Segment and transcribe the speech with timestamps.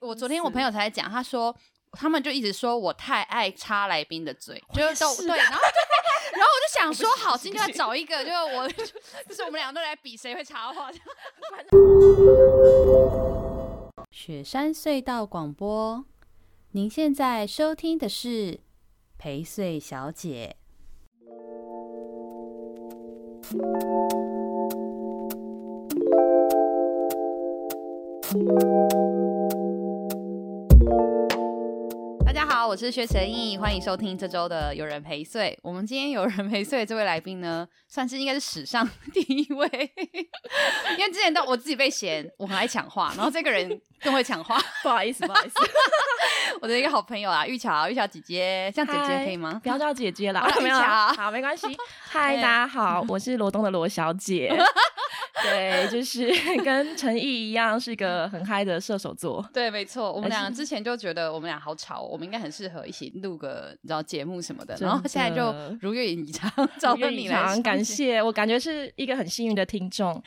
[0.00, 1.54] 我昨天我朋友才讲，他说
[1.92, 5.60] 他们就一直说我太爱插来宾的嘴，就是都对，然后
[6.32, 8.68] 然后我就想说，好，今天要找一个，就是我
[9.28, 10.90] 就是我们两个都来比谁会插话。
[14.10, 16.04] 雪山隧道广播，
[16.72, 18.60] 您现在收听的是
[19.18, 20.56] 陪睡小姐。
[32.60, 35.58] 我是薛成义，欢迎收听这周的有人陪睡。
[35.62, 39.66] 我们今天有人陪睡这位来宾呢，算是应该是史上 第一位，
[40.96, 45.54] 因为之前到我自己被嫌我很爱抢话，然后这个人更会抢话，不好意思，不好意思，
[46.60, 49.60] 我的一个好朋友啊，玉桥，玉桥姐姐，叫姐姐可以吗？
[49.62, 51.66] 不要叫姐姐了，好没有，好，没关系。
[52.08, 54.56] 嗨，大家好，我是罗东的罗小姐。
[55.42, 56.30] 对，就是
[56.64, 59.44] 跟陈毅一样，是一个很嗨的射手座。
[59.52, 64.76] 对，没错，我们俩之前就觉得我们俩好吵，我们应该很适合一起录个你知道节目什么的。
[64.80, 68.22] 然后现在就如愿以偿，找到你来，感谢。
[68.22, 70.22] 我感觉是一个很幸运的听众。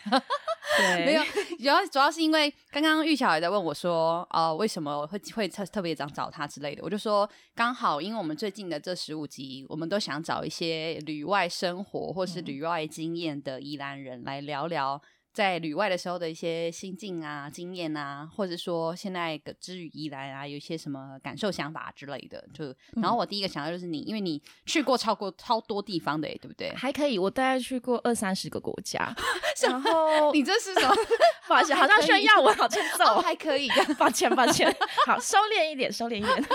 [0.77, 1.23] 对， 没有，
[1.57, 15.01] 主要主要是因为刚刚玉桥也在问我说，呃，为什么会会特特别想找他之类的，我就说刚好，因为我们最近的这十五集，我们都想找一些旅外生活或是旅外经验的宜兰人来聊聊。
[15.35, 26.73] 在旅外的时候的一些心境啊、经验啊，或者说现在的之于宜兰啊，有一些什么感受、想法之类的，就然后我第一个想到就是你，因为你去过超过超多地方的，对不对？
[26.77, 29.13] 还可以，我大概去过二三十个国家。
[29.67, 30.95] 然后你这是什么？
[31.47, 33.69] 抱歉，好像炫耀我， 好欠揍，还可以。
[33.99, 34.73] 抱歉，抱歉。
[35.05, 36.45] 好，收敛一点，收敛一点。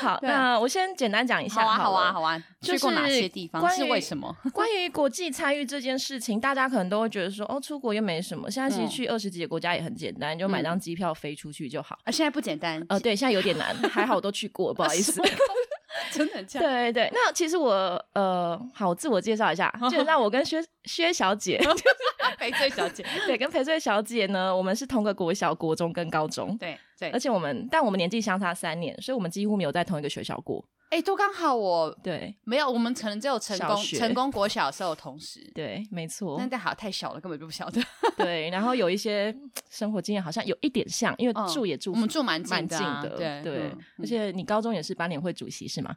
[0.00, 1.62] 好，那我先简单讲一下。
[1.62, 2.42] 好啊，好啊，好啊。
[2.60, 3.66] 去过哪些地方？
[3.70, 4.34] 是为什么？
[4.52, 8.50] 关于国际参与这件事情，大家可能都会觉得说，哦，出国又没什么。
[8.50, 11.98] 现在其实去二十几个国家也很简单，就买张机票飞出去就好。
[12.04, 12.84] 啊，现在不简单。
[12.88, 13.74] 呃，对，现在有点难。
[13.88, 15.20] 还好我都去过，不好意思。
[16.12, 16.60] 真的很像。
[16.62, 17.72] 对对，那其实我
[18.12, 21.58] 呃，好，我自我介绍一下，基本上我跟薛薛小姐，
[22.38, 30.64] 陪睡小姐，对，跟陪睡小姐呢，我们是同个国小、国中跟高中，对对，而且我们，但我们年纪相差三年，所以我们几乎没有在同一个学校过。
[30.90, 36.36] 哎，都刚好我对，没有，我们可能只有成功成功国小的时候同时，对，没错。
[36.38, 37.82] 那但好太小了，根本就不晓得。
[38.16, 39.36] 对，然后有一些
[39.68, 43.72] 生活经验好像有一点像，因为住也住，我们住蛮蛮近的，对对。
[43.98, 45.94] 而且你高中也是班联会主席是吗？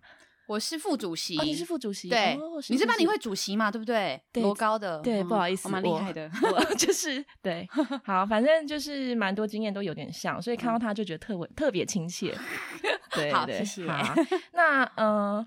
[0.50, 2.36] 我是副主席，你是副主席，对，
[2.70, 4.20] 你是班里会主席嘛，对不对？
[4.34, 7.68] 多高的，对，不好意思，我蛮厉害的， 我 就是对，
[8.04, 12.36] 好，反正就是蛮多经验都有点像，所以看到他就觉得特别特别亲切，
[13.12, 13.86] 对，好，谢谢。
[14.54, 15.46] 那呃。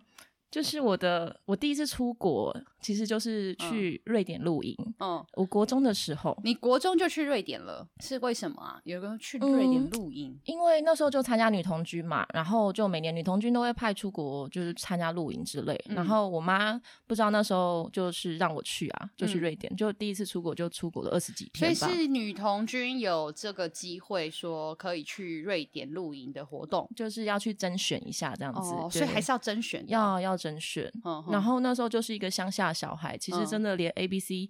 [0.52, 4.76] 就是我的，我第一次出国，其实就是去瑞典露营。
[4.98, 8.78] 嗯，我国中的时候，你国中就去瑞典了，是为什么啊？
[8.84, 15.80] 有个去瑞典露营，嗯，因为那时候就参加女童军嘛，然后就每年女童军都会派出国，就是参加露营之类。
[15.88, 21.74] 嗯，然后我妈不知道那时候就是让我去啊，就去瑞典，嗯，就第一次出国就出国了二十几天。
[21.74, 28.72] 所以是女童军有这个机会说可以去瑞典露营的活动，就是要去甄选一下这样子。
[28.74, 30.36] 哦，所以还是要甄选，要要。
[30.42, 30.90] 甄选，
[31.30, 34.48] 然后那时候就是一个乡下小孩，其实真的连 A B C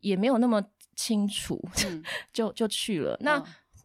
[0.00, 0.62] 也没有那么
[0.94, 1.60] 清楚，
[2.32, 3.16] 就就去了。
[3.20, 3.42] 那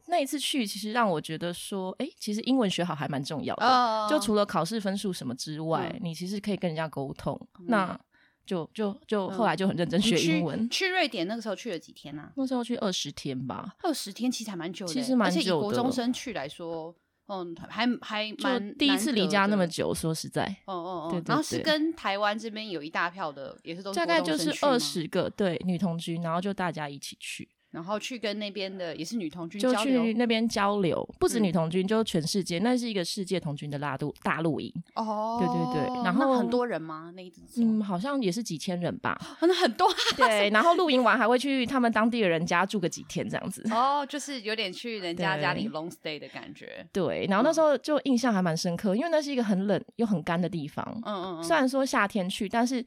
[0.08, 4.08] 那一次去，其实让我觉得说，哎，其实英文学好还蛮重要的。
[4.10, 7.40] 就除了考试分数什么之外，你其实可以跟人家沟通。
[7.68, 7.98] 那
[8.46, 10.70] 就就就后来就很认真学英文。
[10.70, 12.30] 去瑞典那个时候去了几天呢？
[12.36, 15.62] 那时候去二十天吧，二十天其实还蛮久的，其实蛮久的。
[15.62, 16.94] 国中生去来说。
[17.34, 27.50] 嗯，还还蛮第一次离家那么久，说实在，哦哦哦，然后是跟台湾这边有一大票的，也是都大概就是二十个对女同居，然后就大家一起去。
[27.74, 34.72] 然后去跟那边的也是女童军就去那边交流，不止女童军，就全世界，那是一个世界童军的大陆大露营。
[34.94, 37.12] 哦，对对对，然后很多人吗？
[37.16, 52.86] 那一次嗯，好像也是几千人吧，那很多对，然后露营完还会去他们当地的人家住个几天这样子哦，就是有点去人家家里 long stay 的感觉，对，然后那时候就印象还蛮深刻，因为那是一个很冷又很干的地方，嗯嗯，虽然说夏天去，但是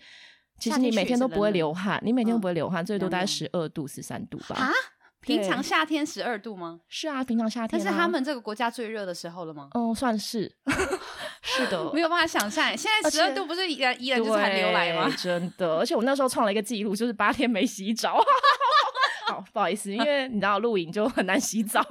[0.59, 4.71] 其实你每天都不会流汗，你每天都不会流汗，最多大概十二度十三度吧啊。
[5.21, 6.79] 平常夏天十二度吗？
[6.87, 7.69] 是啊，平常夏天。
[7.73, 9.69] 但是他们这个国家最热的时候了吗？
[9.75, 10.55] 嗯，算是。
[11.43, 15.13] 是的，没有办法想象，现在十二度不是依然依然就是寒流来吗？
[15.19, 18.23] 真的，而且我那时候创了一个记录，就是八天没洗澡。
[19.27, 21.85] 好，不好意思，因为你知道露营就很难洗澡。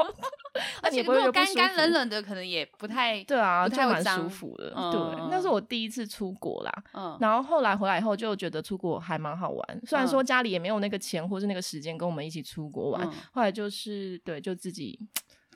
[0.81, 4.69] 而且如果干干冷冷的，可能也不太对啊，太蛮舒服的。
[4.71, 6.71] 对，那是我第一次出国啦。
[6.93, 9.81] 嗯，然后后来回来以后就觉得出国还蛮好玩。
[9.85, 14.99] 虽然说家里也没有那个钱或是那个时间跟我们一起出国玩，后来就是对，就自己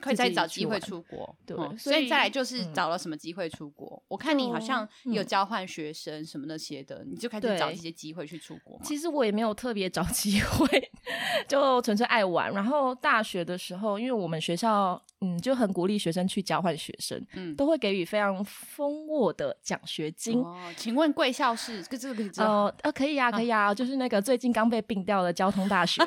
[0.02, 1.36] 会再找机会出国。
[1.46, 4.02] 对，所以再来就是找了什么机会出国？
[4.08, 8.80] 我看你好像有交换学生什么那些的，你就开始找这些机会去出国。
[8.82, 10.90] 其实我也没有特别找机会，
[11.48, 12.52] 就纯粹爱玩。
[12.52, 20.40] 然后大学的时候，因为我们学校嗯就很鼓励学生去交换学生，嗯，都会给予非常丰沃的奖学金。
[20.42, 22.46] 哦，请问贵校是这个可以知道？
[22.46, 26.02] 哦，呃，可以呀，可以呀，就是那个最近刚被并掉的交通大学。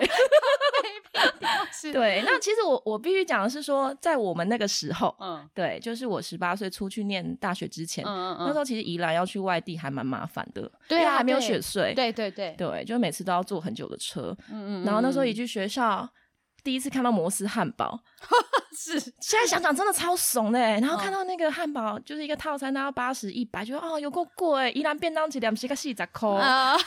[1.94, 12.56] 对，那其实我我必须讲的是说，在我们那个时候，嗯，对，就是我十八岁出去念大学之前，嗯嗯嗯，那时候其实宜兰要去外地还蛮麻烦的，对啊，还没有雪隧，对对对。
[12.58, 16.10] 对，就每次都要坐很久的车，嗯嗯，然后那时候一去学校。
[16.64, 18.00] 第一次看到摩斯汉堡，
[18.76, 20.60] 是 现在想想真的超怂的。
[20.60, 24.72] 然后看到那个汉堡，就是一个套餐，然后八十一百，觉得哦有够贵。
[24.72, 26.30] 宜兰便当只两是个四十块，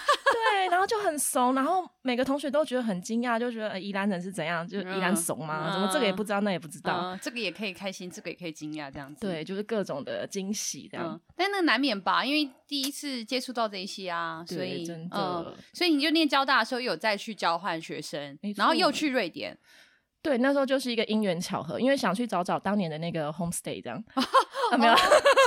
[0.52, 1.54] 对，然后就很怂。
[1.54, 5.70] 然后每个同学都觉得很惊讶，就觉得宜兰人是怎样，就宜兰怂吗？
[5.72, 9.20] 怎么这个也不知道，那也不知道，这个也可以开心，这个也可以惊讶，这样子。
[9.26, 11.20] 对，就是各种的惊喜这样。
[11.36, 19.56] 但那个难免吧，因为第一次接触到这些啊，所以嗯，所以你就念交大的时候有再去交换学生，然后又去瑞典。
[20.26, 24.02] 对，那时候就是一个因缘巧合，因为想去找找当年的那个 homestay 这样，
[24.76, 25.04] 没有、哦、是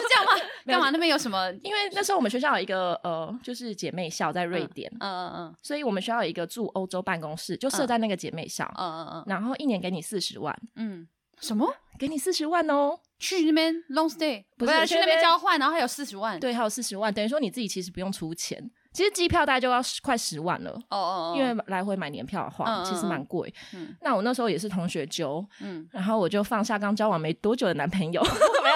[0.07, 0.31] 这样吗？
[0.65, 1.51] 干嘛那边有什么？
[1.63, 11.05] 因为那时候我们学校有一个呃，就是姐妹校在瑞典，嗯嗯嗯，所以我们学校有一个驻欧洲办公室，就设在那个姐妹校，嗯嗯嗯，然后一年给你四十万，嗯，
[11.41, 11.69] 什么？
[11.97, 12.97] 给你四十万哦？
[13.19, 18.71] 去那边 long stay，不是去那边交换，然后还有四十万，对，还有四十万，等于说你自己其实不用出钱。
[18.99, 23.53] 其实机票大概就要快十万了哦哦，因为来回买年票的话，其实蛮贵。
[23.73, 28.21] 嗯，那我那时候也是同学揪，嗯，然后我就放下刚交往没多久的男朋友，
[28.61, 28.69] 没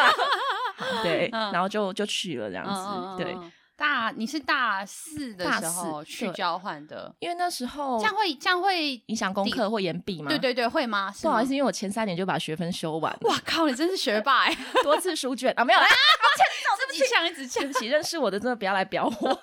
[0.96, 3.22] 有， 对，然后就就去了这样子。
[3.22, 3.38] 对，
[3.76, 10.30] 大你是大四的时候去交换的，因为那时候这样会这样会影响功课或延毕吗？
[10.30, 11.14] 对对对，会吗？
[11.22, 13.14] 不好意思，因为我前三年就把学分修完。
[13.24, 15.86] 哇靠，你真是学霸哎，多次书卷啊，没有啦，
[16.88, 19.42] 自己呛一直呛，对不起，认识我的真的不要来表我。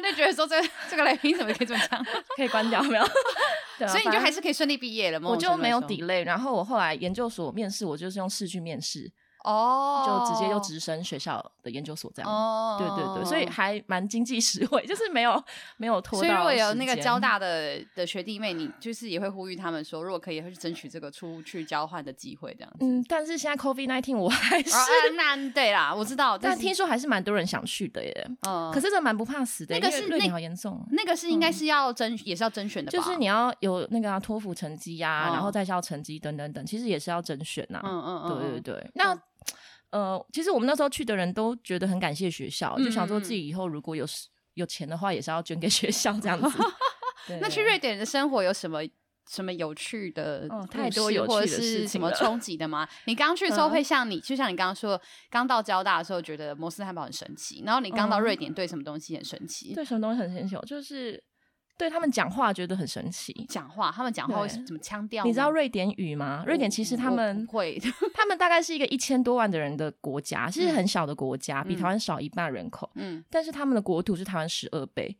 [0.00, 2.04] 大家就觉得说这个这个来宾怎么可以这么强？
[2.36, 3.04] 可以关掉没有？
[3.78, 5.28] 对啊、所以你就还是可以顺利毕业了吗？
[5.30, 6.24] 我就没有 delay。
[6.24, 9.10] 然后我后来研究所面试，我就是用试去面试。
[9.44, 15.42] 哦，oh, 就直接就直升学校的研究所这样，哦，oh, 对对对，所以还蛮经济实惠，就是没有
[15.76, 16.26] 没有拖到。
[16.26, 22.78] 所以如果有那个交大的的学弟妹，你就是也会呼吁他们说，如果可以，会去争取这个出去交换的机会这样子。
[22.80, 24.70] 嗯，但是现在 COVID nineteen 我还是
[25.16, 28.30] 难、oh, 对啦，我知道，但听说还是蛮多人想去的耶。
[28.46, 37.80] 嗯，可是这蛮不怕死的，那个是瑞典好严重，那个是应该是要甄，嗯、也是要甄选的吧，就是你要有那个托福成绩呀，然后在校成绩等等等，其实也是要甄选呐。
[37.84, 39.16] 嗯嗯嗯，对对对，那。
[39.90, 44.06] 嗯呃，其实我们那时候去的人都觉得很感谢学校，嗯、就想说自己以后如果有
[44.54, 46.58] 有钱的话，也是要捐给学校这样子。
[47.26, 48.80] 对那去瑞典的生活有什么
[49.30, 52.88] 什么有趣的、哦、太多有趣的事情，什么冲击的吗？
[53.06, 55.00] 你刚去的时候会像你，嗯、就像你刚刚说，
[55.30, 59.72] 刚到交大的时候觉得摩斯汉堡很神奇，然后你刚到瑞典对什么东西很神奇？
[59.72, 60.56] 嗯、对什么东西很神奇？
[60.66, 61.22] 就是。
[61.78, 65.24] 对他们讲话觉得很神奇，讲话他们讲话会怎么腔调？
[65.24, 66.42] 你知道瑞典语吗？
[66.44, 67.80] 瑞典其实他们会，
[68.12, 72.90] 他们大概是一个一千多万的人的国家，其实很小的国家，比台湾少一半人口。
[72.96, 75.16] 嗯，但是他们的国土是台湾十二倍。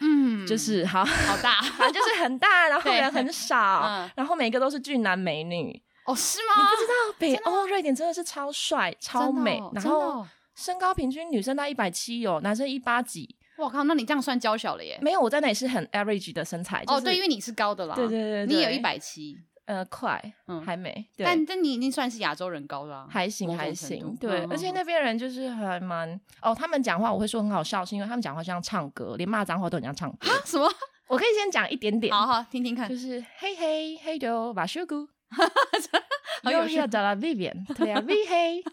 [0.00, 5.82] 嗯，就是好好大， 反正就是很大，然后人很少，然后每个都是俊男美女。
[6.04, 6.54] 哦，是吗？
[6.56, 13.36] 你不知道北欧瑞典真的是超帅、超美，然后身高平均女生到一百七有，男生一八几。
[13.58, 14.98] 我靠，那你这样算娇小了耶？
[15.02, 16.82] 没有，我在那里是很 average 的身材。
[16.86, 17.94] 哦，对，因为你是高的啦。
[17.94, 21.06] 对对对，你有一百七，呃，快，嗯，还没。
[21.18, 24.16] 但但你已经算是亚洲人高了，还行还行。
[24.16, 26.20] 对，而且那边人就是还蛮……
[26.40, 30.28] 哦，他们讲话我会说很好笑，是因为他们讲话像唱歌，连骂脏话都很像唱歌。
[30.44, 30.68] 什么？
[31.08, 32.88] 我可以先讲一点点，好好听听看。
[32.88, 35.06] 就是嘿嘿嘿丢把修姑。
[36.50, 38.64] 有趣的啦，Vivian， 对呀，V 嘿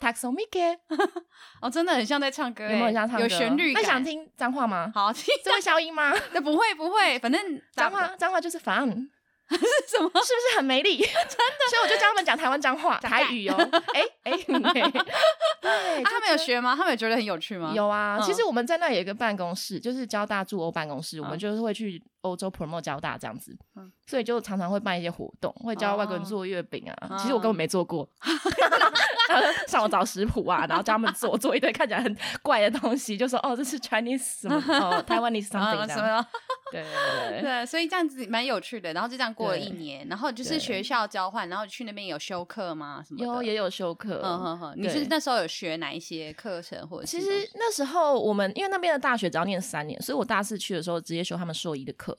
[0.00, 0.78] ，Taxomic，
[1.60, 3.22] 哦，真的很像在唱歌，有没有很像唱歌？
[3.22, 3.82] 有旋律感。
[3.82, 4.92] 那想听脏话吗？
[4.94, 6.12] 好听， 这会消音吗？
[6.32, 8.86] 那不会不会，反正脏话脏话就是烦。
[9.50, 10.06] 是什么？
[10.06, 10.96] 是不是很没力？
[10.98, 13.56] 真的，所以我就教他们讲台湾脏话、台语哦。
[13.92, 16.76] 哎哎，对，他们有学吗？
[16.76, 17.72] 他们有觉得很有趣吗？
[17.74, 23.56] 有啊，其实我们在那有一个办公室，就是交大驻欧办公室，我们就是会去欧洲 promote 交大这样子，
[24.06, 27.16] 所以就常常会办一些活动，会教外国人做月饼啊。
[27.18, 28.08] 其实我根本没做过，
[29.68, 36.24] 上网找食谱啊，然后教他们做，做一堆看起来很怪的东西，就说哦，这是 Chinese 什么 哦，Taiwanese something 这样。
[36.72, 38.92] 对对对，所以这样子蛮有趣的。
[38.92, 43.02] 然后就这样过了一年，然后就是学校交换，然后去那边有修课吗？
[43.04, 44.20] 什么有也有修课。
[44.22, 47.06] 嗯哼哼，你是那时候有学哪一些课程或者？
[47.06, 52.09] 其实那时候我们因为那边的大学只要念三年，所以我大四去的时候直接修他们硕一的课。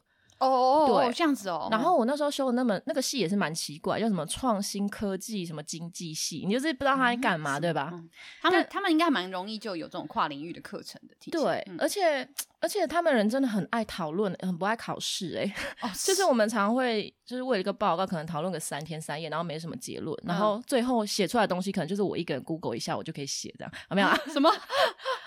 [0.48, 1.68] 哦哦，对，这样子哦。
[1.72, 7.94] 然后我那时候修的那门那个系也是蛮奇怪，叫什么创新科技什么经济系，你就是不知道他在干嘛，对吧？
[8.42, 11.16] 他们他们应该蛮容易就有这种跨领域的课程的。
[11.32, 12.28] 对，而且
[12.60, 15.38] 而且他们人真的很爱讨论，很不爱考试。
[15.38, 24.10] 哎，哦， 就是我们常会就是为了一个报告，可能讨论个三天三夜，然后没什么结论，然后最后写出来的东西可能就是我一个人 Google 一下，我就可以写这样，有没有？
[24.34, 24.50] 什么？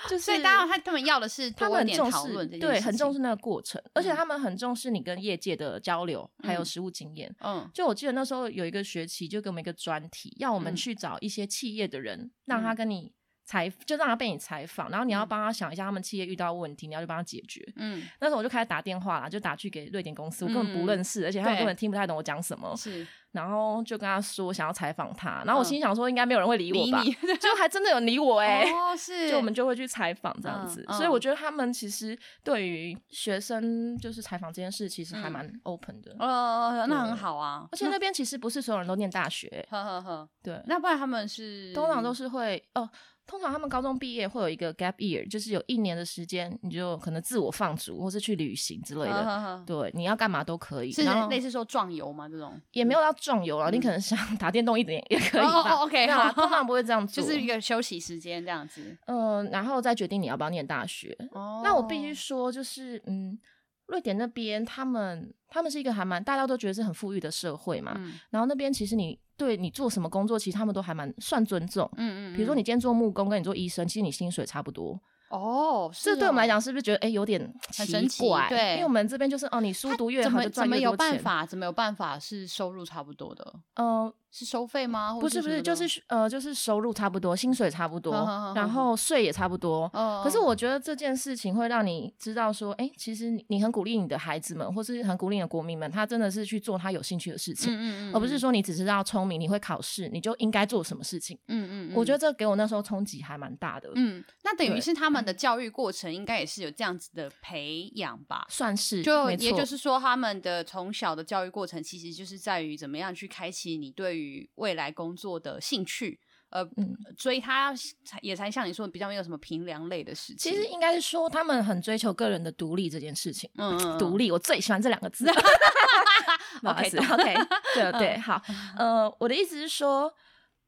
[0.09, 7.35] 就是所以大家他他们要的是他们很重视，对，很重视那个过程，而且他们很重视你跟业界的交流，还有实务经验。
[7.41, 13.13] 嗯，就我记得那时候有一个学期，就给我们一个专题，要我们去找一些企业的人，让他跟你
[13.45, 17.63] 采，就让他被你采访，然后你要帮他想一下他们企业遇到问题，你要去帮他解决。
[17.77, 22.75] 嗯，那时候我就开始打电话啦，就打去给瑞典公司，我根本不认识，而且他们根本听不太懂我讲什么。
[22.77, 23.07] 是。
[23.33, 27.03] 然后就跟他说想要采访他，然后我心想说应该没有人会理我吧，
[27.41, 42.89] 就还真的有理我哎，哦 是，就我们就会去采访这样子，所以我觉得他们其实对于学生就是采访这件事其实还蛮 open 的，哦，那很好啊，而且那边其实不是所有人都念大学，呵呵呵，对，那不然他们是通常都是会哦。
[43.27, 49.25] 通常他们高中毕业会有一个 gap year，就是有一年的时间，你就可能自我放逐，或是去旅行之类的。
[49.25, 50.93] Uh, uh, uh, 对，你要干嘛都可以。
[50.93, 52.29] 是类似说壮游吗？
[52.29, 55.49] 这种也没有到壮游了，嗯、你可能想打电动一点也可以吧。
[55.49, 58.97] 哦、oh, OK，好，通常不会这样做，就是一个休息时间这样子。
[59.07, 61.17] 嗯，然后再决定你要不要念大学。
[61.33, 61.65] 哦，oh.
[61.65, 63.39] 那我必须说，就是嗯。
[63.87, 67.95] 瑞典那边，他们他们是一个还蛮大家都觉得是很富裕的社会嘛。
[67.97, 71.89] 嗯、然后那边其实你对你做什么工作，其实他们都还蛮算尊重。
[71.97, 72.35] 嗯，嗯嗯。
[72.35, 74.99] 比如说你今天做木工，跟你做医生，其实你薪水差不多。
[75.31, 78.47] 哦，这对我们来讲是不是觉得哎有点奇怪？
[78.49, 80.71] 对，因为我们这边就是哦，你书读越好就赚越多钱。
[80.71, 81.45] 怎么有办法？
[81.45, 83.55] 怎么有办法是收入差不多的？
[83.75, 85.17] 嗯，是收费吗？
[85.21, 88.13] 不是不是，就是呃，就是收入差不多，薪水差不多，
[88.57, 89.89] 然后税也差不多。
[90.25, 101.39] 可是我觉得这件事情会让你知道说，哎，其实你很鼓励你的孩子们，或是很鼓励你的国民们，他真的是去做他有兴趣的事情，而不是说你只知道聪明，你会考试，你就应该做什么事情。
[101.47, 103.89] 嗯嗯，我觉得这给我那时候冲击还蛮大的。
[103.95, 109.01] 嗯，那等于是他们的教育过程应该也是有这样子的培养吧，算是。
[109.01, 114.24] 就也就是说，他们的从小的教育过程，其实就是在于怎么样去开启你对于
[114.57, 116.21] 未来工作的兴趣。
[116.51, 117.75] 呃，嗯，所以他
[118.23, 120.53] 也才像你说的比较没有什么平凉类的事情。
[120.53, 123.51] 其实应该是说，他们很追求个人的独立这件事情。
[123.57, 125.27] 嗯，独立，我最喜欢这两个字。
[126.63, 127.35] 不好意思，OK，
[127.75, 128.41] 对对，好。
[128.79, 130.13] 呃，我的意思是说，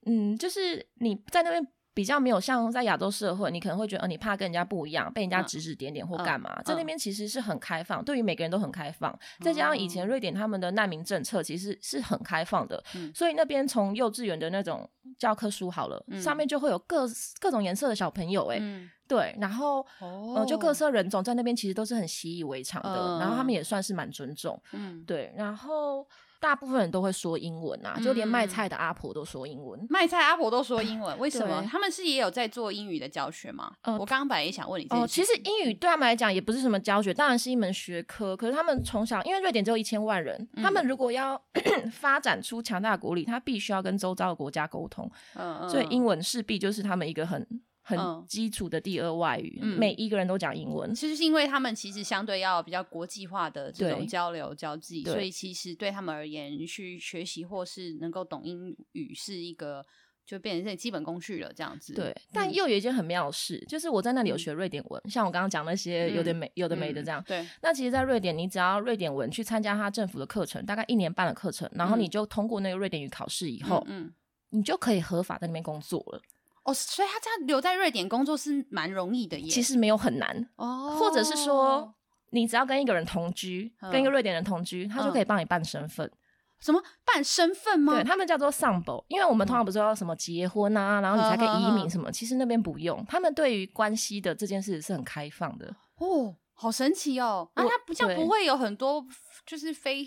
[0.07, 1.65] 嗯，就是你在那边。
[1.97, 6.61] 比较没有像在亚洲社会，你可能会觉得，呃，你怕跟人家不一样，被人家指指点点或干嘛。
[6.63, 9.19] 在那边其实是很开放，对于每个人都很开放。
[9.41, 12.85] 再加上以前瑞典他们的难民政策其实是很开放的，
[13.15, 14.87] 所以那边从幼稚园的那种
[15.19, 17.09] 教科书好了，上面就会有各
[17.41, 18.61] 各种颜色的小朋友，哎，
[19.09, 26.07] 对，然后呃，就各色人种在那边其实都是很习以为常的，然后他们也算是蛮尊重，嗯，对，然后。
[26.41, 29.87] 大部分人都会说英文啊，就连卖菜的阿婆都说英文。
[29.89, 31.65] 卖菜阿婆都说英文，为什么？
[31.71, 33.73] 他们是也有在做英语的教学吗？
[33.85, 34.87] 我刚刚本来也想问你。
[34.91, 38.37] 哦，其实英语对他们来讲也不是什么教学，当然是一门学科。
[38.37, 41.41] 可是他们从小，因为瑞典只有一千万人，他们如果要
[41.93, 45.11] 发展出强大的国力，他必须要跟周遭的国家沟通。
[45.35, 47.47] 嗯，所以英文势必就是他们一个很。
[47.89, 50.93] 很基础的第二外语，嗯、每一个人都讲英文。
[50.93, 59.87] 其实是因为他们其实相对要比较国际化的这种交流交际，所以其实对他们而言，去学习或是能够懂英语是一个
[60.27, 61.53] 就变成是基本工具了。
[61.53, 62.13] 这样子，对。
[62.33, 67.23] 但又有一件很妙的事，就是我在那里有学瑞典文，嗯、像我刚刚讲那些有点没、有的没的这样。
[67.25, 67.47] 对。
[67.63, 74.15] 那其实，在瑞典，你只要瑞典文去参加他政府的课程，大概一年半的课程，然后你就通过那个瑞典语考试以后，嗯，嗯
[74.51, 76.21] 你就可以合法在那边工作了。
[76.67, 79.49] 哦，所以他这样留在瑞典工作是蛮容易的耶。
[79.49, 81.95] 其实没有很难哦，或者是说，
[82.31, 86.11] 你只要跟一个人同居，嗯、跟一个瑞典人同居，他就可以帮你办身份。
[86.59, 87.95] 什么办身份吗？
[87.95, 93.05] 对，他们叫做 sambo，因为我们通常不是要什么结婚啊，嗯、然后你才可以移民什么，其实那边不用。
[93.09, 95.73] 他们对于关系的这件事是很开放的。
[95.99, 97.49] 哦，好神奇哦！
[97.55, 99.07] 我啊，他不像不会有很多
[99.47, 100.05] 就是非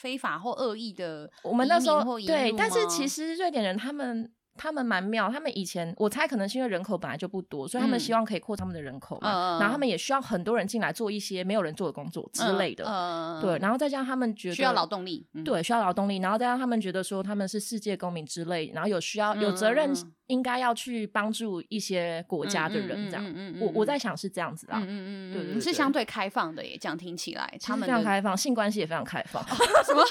[0.00, 1.30] 非法或恶意的？
[1.42, 4.32] 我们那时候对，但是其实瑞典人他们。
[4.58, 19.92] 他们蛮妙，他们以前我猜可能是因为人口本来就不多，所以他们希望可以扩张他们的人口嘛，嗯、然后他们也需要很多人进来做一些没有人做的工作之类的，嗯嗯、对，然后再加上他们觉得需要劳动力，嗯、对，需要劳动力，然后再加上他们觉得说他们是世界公民之类，然后有需要有责任。
[20.28, 29.42] 应该要去帮助一些国家的人，这样，我我在想是这样子啊，嗯嗯嗯，对，是相对开放的耶，这样听起来，他们非常开放，性关系也非常开放。
[29.86, 30.04] 什么？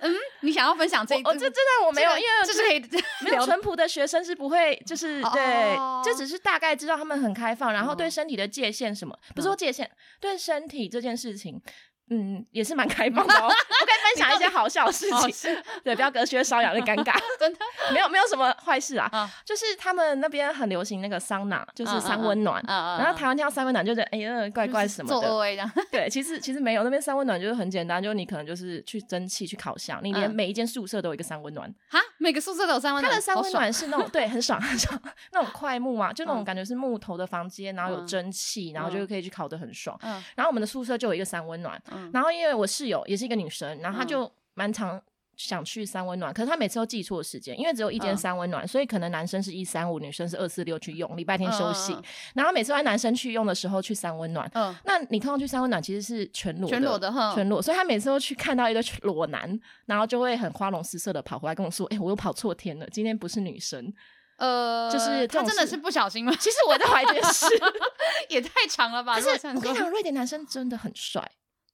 [0.00, 1.22] 嗯，你想要分享这一？
[1.22, 2.80] 哦，这真的我没有，因为这是可以
[3.22, 11.60] 没有淳朴的学生是不会，就是对，这只是大概知道他们很开放，然后对身体的界限什么，不是说界限，对身体这件事情。
[12.08, 13.46] 嗯，也是蛮开放的哦。
[13.46, 17.18] 我可以分享一些好笑的事情，对，不要隔靴搔痒的尴尬。
[17.38, 17.58] 真的，
[17.92, 19.10] 没有没有什么坏事啊。
[19.44, 22.62] 就是他们那边很流行那个桑拿，就是三温暖。
[22.66, 25.70] 然后台湾听到三温暖，就觉得哎呀怪怪什么的。
[25.90, 31.72] 对，其实其实没有，那边三温暖就是很简单，就是你可能就是去蒸汽去烤箱，你连每一间宿舍都有一个三温暖。
[31.88, 33.10] 哈，每个宿舍都有三温暖。
[33.10, 35.00] 它的三温暖是那种对，很爽很爽，
[35.32, 39.98] 那种快木嘛，就那种感觉是木头的房间，然后有蒸汽，然后就可以去烤得很爽。
[40.34, 41.80] 然后我们的宿舍就有一个三温暖。
[42.12, 45.00] 然后因为我室友也是一个女生，然后她就蛮常
[45.36, 51.96] 想去三温暖，可是她每次都记错时间，因为只有一间三温暖，所以可能男生是一三五，女生是二四六去用，礼拜天休息。
[52.34, 63.92] 然后每次让男生去用的时候去三温暖，嗯，那你通常去三温暖其实是全裸，全裸的哈，全裸，所以她每次都去看到一个裸男，然后就会很花容失色的跑回来跟我说：“哎，我又跑错天了，今天不是女生。”
[64.38, 66.30] 呃，就是他真的是不小心吗？
[66.38, 67.46] 其实我在怀疑是，
[68.28, 69.14] 也太长了吧？
[69.20, 71.26] 可是我跟你讲，瑞典男生真的很帅。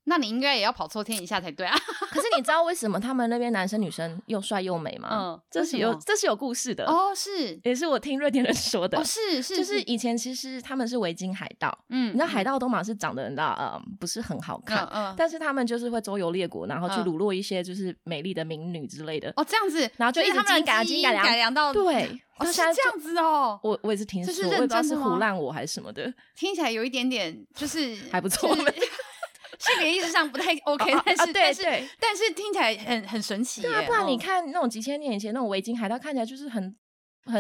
[0.05, 1.77] 那你应该也要跑错天一下才对啊！
[2.11, 5.09] 可是你知道为什么他们那边男生女生又帅又美吗？
[5.13, 8.99] 嗯，这是有这是有故事的哦，是也是我听瑞典人说的。
[8.99, 19.33] 哦，是是，就是以前其实他们是维京海盗，嗯，你知道海盗都嘛是长得你知道呃不是很好看，嗯，但是他们就是会周游列国，然后去掳落一些就是美丽的民女之类的。
[19.37, 23.59] 哦，这样子，然后就一直基因改基因改良到对，哦是这样子哦。
[23.63, 28.51] 我我也是听说，我也不知道是胡烂我还是什么的，听起来有一点点就是还不错。
[29.63, 31.63] 性别意识上不太 OK，但是但是
[31.99, 33.63] 但是听起来很很神奇。
[33.63, 36.75] 对啊，不然你看那种几千年以前那种维京海盗，看起来就是很。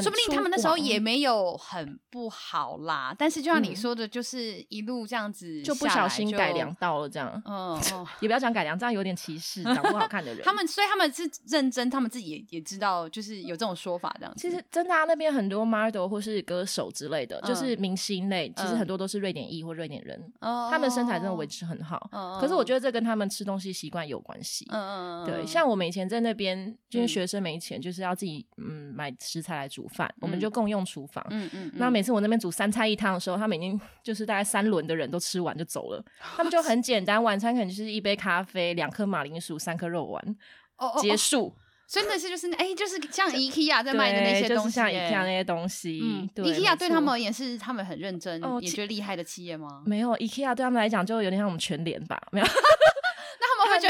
[0.01, 7.43] 说不定他们那时候也没有很不好啦，但是就像你说的，就是一路这样子就不小心改良到了这样。
[7.45, 7.77] 嗯，
[8.21, 10.45] 也不要讲改良，这样有点歧视长不好看的 人。
[10.45, 14.33] 他们所以他们是认真，他们自己也也知道，就是有这种说法这样。
[14.37, 20.33] 其实真的那边很多 model 或是歌手之类的，就是明星类，其实很多都是瑞典裔或瑞典人。
[20.41, 22.09] 他们身材真的维持很好。
[22.41, 24.65] 可是我觉得这跟他们吃东西习惯有关系。
[24.71, 29.72] 嗯嗯对，像我们以前在那边，就是学生没钱，就是要自己嗯买食材来。
[29.73, 31.25] 煮饭，我们就共用厨房。
[31.31, 36.05] 嗯嗯，那每次我那边煮三菜一汤的时候，他们已经 就是大概三轮的人都吃完就走了。
[36.37, 40.37] 他们就很简单，晚餐可能就是一杯咖啡、两颗马铃薯、三颗肉丸，
[40.77, 41.55] 哦，结束。
[41.89, 46.01] 真的是就是哎，就是像 IKEA 在卖的那些东西，像 IKEA 那些东西。
[46.35, 49.83] IKEA 对他们而言是他们很认真，也觉得厉害的企业吗？
[49.85, 52.47] 没有，IKEA 对他们来讲就有点像我们全联吧，没有。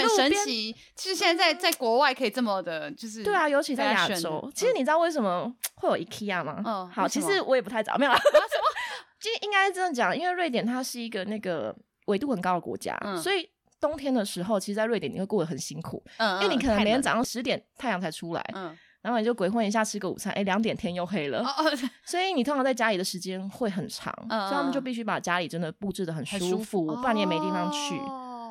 [0.01, 4.51] 会觉得很神奇，其实现在在在国外可以这么的，就是对啊，尤其在亚洲。
[4.55, 6.63] 其实你知道为什么会有 IKEA 吗？
[6.65, 8.19] 嗯，好，其实我也不太知道，没有啦。
[9.21, 11.75] 其实应该这样讲，因为瑞典它是一个那个
[12.07, 13.49] 纬度很高的国家，所以
[13.81, 21.45] 冬天的时候，其实，在瑞典你会过得很辛苦，嗯，因为你可能每天早上十点太阳才出来，嗯，然后你就鬼混一下吃个午餐，哎，两点天又黑了，
[22.05, 28.01] 所以你通常在家里的时间会很长，所以他们就必须把家里真的布置的很舒服，不然你也没地方去。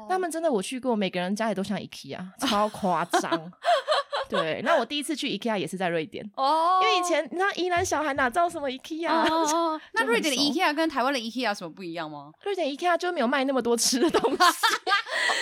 [0.09, 3.51] 他们真的，我去过，每个人家里都像 IKEA，超夸张。
[4.29, 9.09] 对，那我第一次去 IKEA 也是在瑞典哦，因为以前那宜兰小孩哪知道什么 IKEA？
[9.09, 12.31] 哦， 那瑞典的 IKEA 跟台湾的 IKEA 有什么不一样吗？
[12.45, 14.37] 瑞典 IKEA 就没有卖那么多吃的东西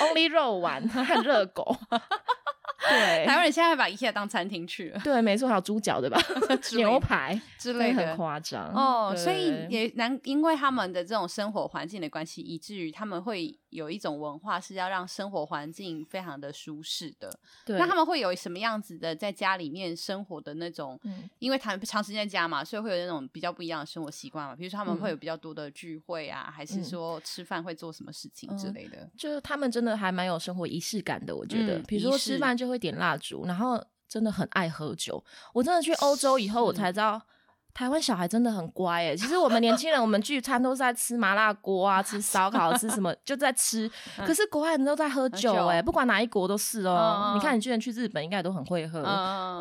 [0.01, 1.77] ，Only 肉丸和热狗。
[2.89, 4.99] 对，台湾人现在会把 IKEA 当餐厅去了。
[5.03, 6.19] 对，没错，还有猪脚对吧？
[6.75, 9.13] 牛排之类的，很夸张哦。
[9.15, 17.37] 所以也难，因为他们的这种生活环境的关系，以至于他们会有一种文化是要让生活环境非常的舒适的。
[17.65, 20.99] 对，那他们会有什么样子的在家里面生活的那种？
[21.03, 24.55] 嗯，因为他们长时间在家嘛，所以会有那种比较不一样的生活习惯嘛。
[24.55, 29.09] 比如说他们会有比较多的聚会啊，还是说吃饭会做什么事情之类的？
[29.17, 31.79] 就是他们真的还蛮有生活仪式感的，我觉得。
[31.87, 35.23] 比如说吃饭就会点蜡烛，然后真的很爱喝酒。
[35.53, 37.19] 我真的去欧洲以后，我才知道
[37.73, 39.15] 台湾小孩真的很乖诶。
[39.15, 43.89] 其实我们年轻人，我们聚餐都是在吃麻辣锅啊， 吃烧烤，吃什么就在吃。
[44.25, 47.33] 可是国外人都在喝酒诶，不管哪一国都是哦。
[47.35, 49.01] 你看，你居然去日本，应该都很会喝。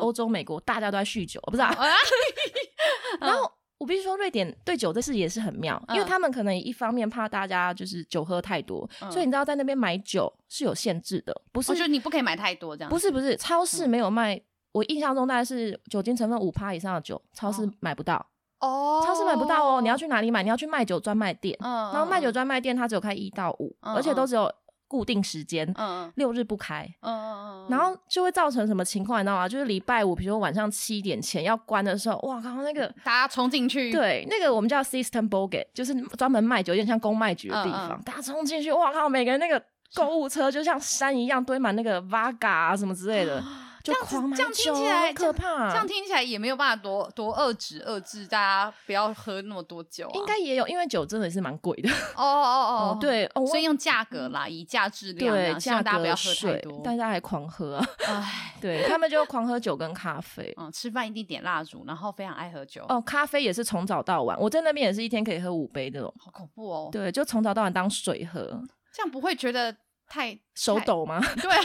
[0.01, 1.69] 欧洲、美国大家都在酗酒，不知道。
[3.19, 3.51] 然后。
[3.79, 11.73] 我必须说，瑞典对酒这事也是很妙，因为他们可能一方面怕大家就是酒喝太多，所以你知道在那边买酒是有限制的，不是？
[11.73, 12.89] 就你不可以买太多这样。
[12.89, 14.41] 不是不是，超市没有卖。
[14.71, 18.25] 我印象中大概是酒精成分五趴以上的酒，超市买不到。
[18.59, 19.81] 哦，超市买不到哦。
[19.81, 20.43] 你要去哪里买？
[20.43, 21.57] 你要去卖酒专卖店。
[21.61, 24.51] 嗯然后卖酒专卖店它只有开一到五，而且都只有。
[24.89, 29.47] 固定时间，嗯，六日不开，嗯嗯嗯，然后就会造成什么情况，你知道吗？
[29.47, 43.43] 就是礼拜五，比如说晚上七点前要关的时候，哇靠，那个大家冲进去，对，那个我们叫 System Boget，就是专门卖酒，有点像公卖局的地方，大家冲进去，哇靠，每个人那个购物车就像山一样堆满那个 Vodka 啊什么之类的。
[43.83, 45.69] 就狂买酒，这样听起来可怕。
[45.69, 50.11] 这样听起来也没有办法多多遏制遏制大家不要喝那么多酒，啊。
[50.15, 51.89] 应该也有，因为酒真的是蛮贵的。
[52.15, 57.87] 哦哦哦，对，哦、所以用价格啦，以价质量，对，希望大家不要喝太多，大家还狂喝啊。
[58.07, 60.53] 哎，对他们就狂喝酒跟咖啡。
[60.57, 62.85] 嗯，吃饭一定点蜡烛，然后非常爱喝酒。
[62.89, 66.03] 哦，咖啡也是从早到晚，我在那边也是一天可以喝五杯的。
[66.19, 66.89] 好恐怖哦。
[66.91, 68.61] 对，就从早到晚当水喝，
[68.93, 69.75] 这样不会觉得
[70.09, 71.21] 太手抖吗？
[71.41, 71.61] 对、啊。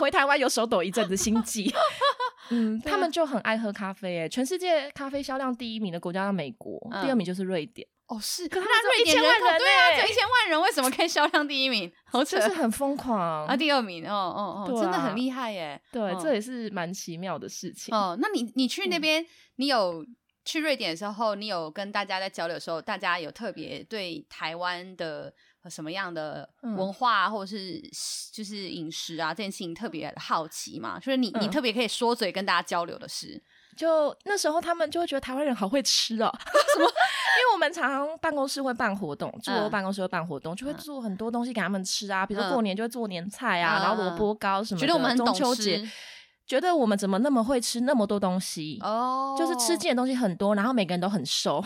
[0.00, 1.72] 回台湾有手抖一阵子心悸，
[2.50, 7.86] 嗯，他们就很爱喝咖啡，哎，全世界咖啡销量第一名的国家是美国，第二名就是瑞典。
[8.08, 11.92] 哦，是，可是那瑞典人口对啊，就一千万人，为什么可以销量第一名？
[12.12, 13.56] 就是很疯狂啊！
[13.56, 15.80] 第二名，哦哦哦，真的很厉害耶！
[15.92, 17.94] 对，这也是蛮奇妙的事情。
[17.94, 19.24] 哦，那你你去那边，
[19.56, 20.04] 你有
[20.44, 25.32] 去瑞典的时候，你有跟大家在交流的时候，大家有特别对台湾的。
[25.68, 27.80] 什么样的文化、嗯、或者是
[28.32, 30.98] 就是饮食啊，这件事情特别好奇嘛？
[30.98, 33.42] 就是你、嗯、你特别可以说嘴跟大家交流的事。
[33.74, 36.30] 就那时候他们就会觉得台湾人好会吃哦。
[36.74, 36.84] 什么？
[36.84, 42.26] 因为我们常常办公室会办活动，驻欧办公室会办活动，嗯、就会做很多东西给他们吃啊。
[42.26, 44.86] 比如说过年就会做年菜啊，嗯、然后萝卜糕什么的。
[44.86, 45.40] 觉得我们很懂吃。
[45.40, 45.90] 中秋节
[46.52, 48.78] 觉得我们怎么那么会吃那么多东西？
[48.82, 51.64] 哦，就是吃进的东西很多，然后每个人都很瘦。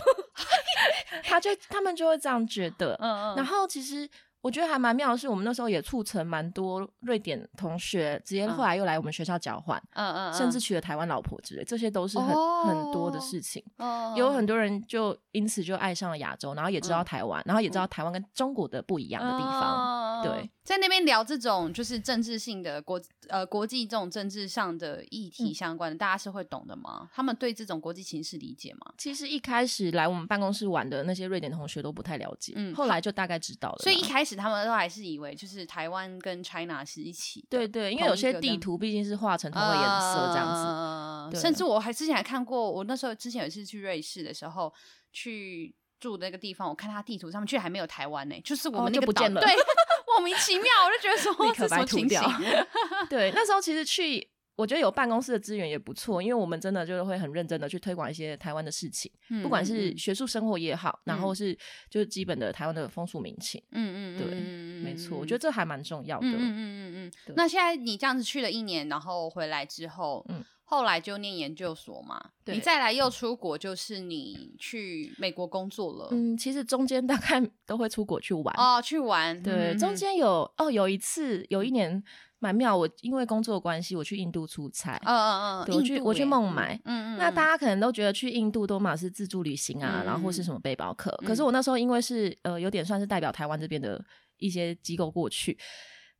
[1.26, 4.08] 他就他们就会这样觉得，嗯嗯，然后其实
[4.46, 13.60] 我觉得还蛮妙的是，我们那时候也促成蛮多瑞典同学，直接后来又来我们学校交换，嗯嗯，甚至娶了台湾老婆之类，这些都是很、哦、很多的事情。
[13.78, 20.48] 哦，有很多人就因此就爱上了亚洲，然后也知道台湾，嗯、然后也知道台湾跟中国的不一样的地方，哦、对。
[20.62, 27.08] 在那边聊这种就是政治性的国呃国际这种政治上的议题相关的，嗯、大家是会懂的吗？
[27.14, 28.92] 他们对这种国际情势理解吗？
[28.98, 33.78] 其实一开始来我们办公室玩的那些瑞典同学都不太了解，嗯，后来就大概知道了。
[33.78, 44.72] 所以一开始他们都还是以为就是台湾跟 China 是一起，对对，因为有些地图毕竟是画成同个颜色这样子，呃、甚至我还之前还看过，我那时候之前有一次去瑞士的时候
[45.12, 49.54] 去住的那个地方，我看他地图上面居然还没有台湾呢、欸，就是我们那个岛、哦、就不见了，对。
[50.08, 52.22] 莫名其妙，我就觉得说 立刻白涂掉。
[53.10, 61.56] 对，那时候其实去，我觉得有办公室的资源也不错，因为我们真的就是会很认真的去推广一些台湾的事情，嗯、不管是学术生活也好，嗯、然后是
[61.88, 63.62] 就是基本的台湾的风俗民情。
[63.72, 64.40] 嗯嗯，对，
[64.82, 66.26] 没错，我觉得这还蛮重要的。
[66.26, 67.34] 嗯嗯嗯嗯。
[67.36, 70.42] 那现在你这样子去了一年，然后回来之后，嗯。
[70.68, 76.08] 后来就念研究所嘛，对你再来又出国，就是你去美国工作了。
[76.10, 79.40] 嗯，其实中间大概都会出国去玩哦，去玩。
[79.40, 82.02] 对，嗯、中间有哦，有一次有一年
[82.38, 85.00] 蛮妙，我因为工作关系，我去印度出差。
[85.04, 86.74] 嗯嗯嗯，我去我去孟买。
[86.84, 91.10] 嗯嗯，那大家可能都觉得去印度多嘛是自助旅行啊，嗯、然后或是什么背包客。
[91.22, 94.02] 嗯、可是我那时候因为是呃有点算是代表台湾这边的
[94.38, 95.56] 一些机构过去。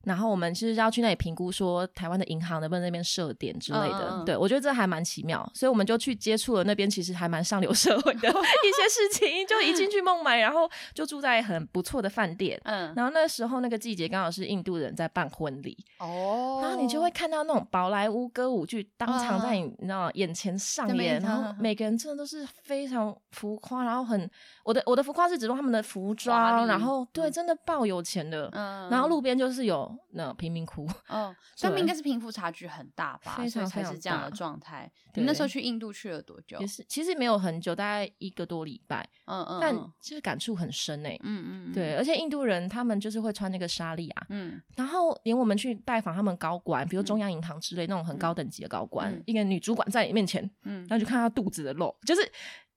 [0.07, 4.23] 然后我们是要去那里评估，说台湾的银行能不能那边设点之类的。
[4.25, 9.45] 对，我觉得这还蛮奇妙，所以我们就去接触了那边其实还蛮上流社会的 一些事情。
[9.49, 12.57] 就一进去孟买，然后就住在很不错的饭店。
[12.63, 15.77] 嗯，然后那时候那个季节刚好是印度人在办婚礼。
[15.99, 24.31] 哦，然后你就会看到那种宝莱坞歌舞剧当场在你你知道眼前上演，然后每个人真的都是非常浮夸，然后很
[24.63, 28.49] 我的我的浮夸是指说他们的服装，然后对，真的爆有钱的。
[28.53, 29.96] 嗯，然后路边就是有。
[30.13, 34.91] 那贫民窟哦， 他们应该是贫富差距很大吧，所以才是这样的状态。
[35.15, 36.59] 你那时候去印度去了多久？
[36.61, 39.09] 也是，其实没有很久，大概一个多礼拜。
[39.25, 41.19] 嗯嗯，但其实感触很深诶。
[41.23, 52.21] 嗯嗯，对，而且印度人他们就是会穿那个纱丽啊，嗯，然后连我们去拜访他们高管，比如中央银行之类那种很高等级的高官，一个女主管在你面前，嗯，然后就看她肚子的肉，就是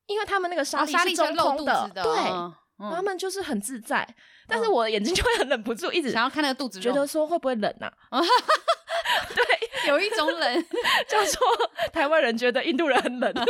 [0.08, 2.04] 因为他们那个纱丽是中空的，对，
[2.80, 4.08] 他们就是很自在。
[4.48, 7.92] 但是我的眼睛就会很忍不住，一直想要看那个肚子，觉得说会不会冷啊？
[9.36, 10.66] 对，有一种冷
[11.08, 11.40] 叫做
[11.92, 13.34] 台湾人觉得印度人很冷。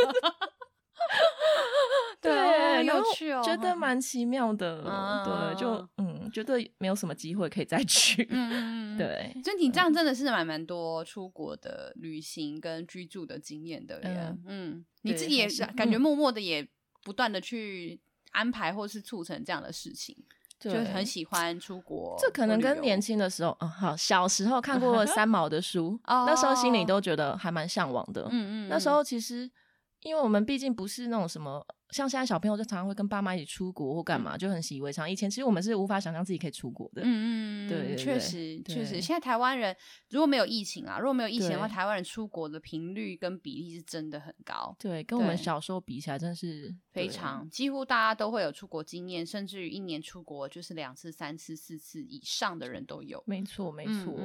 [2.20, 4.82] 对，有趣哦，觉得蛮奇妙的。
[5.24, 8.28] 对，就嗯，觉得没有什么机会可以再去。
[8.30, 14.36] 嗯嗯对，就你这样真的是蛮蛮多出国的旅行跟居住的经验的耶。
[14.46, 16.68] 嗯，你自己也是感觉默默的也
[17.02, 17.98] 不断的去
[18.30, 20.16] 安排或是促成这样的事情。
[20.58, 28.28] 就很喜欢出国，这可能跟年轻的时候，嗯，好，小时候看过 三毛的书，那时候心里都觉得还蛮向往的。
[28.30, 29.50] 嗯嗯，那时候其实，
[30.02, 31.66] 因为我们毕竟不是那种什么。
[31.90, 35.10] 像现在小朋友就常常会跟爸妈一起出国或干嘛，就很习以为常。
[35.10, 37.02] 以前其实我们是无法想象自己可以出国的。
[37.04, 39.00] 嗯嗯，对，确实确实。
[39.00, 39.74] 现在台湾人
[40.10, 44.76] 如果没有疫情啊，如果没有疫情的话，台湾人出国的频率跟比例是真的很高。
[44.78, 53.20] 对，跟我们小时候比起来，真是非常，几乎大家都会有出国经验，甚至于一年出国就是两次、三次、四次以上的人都有。
[53.26, 54.16] 没错，没错。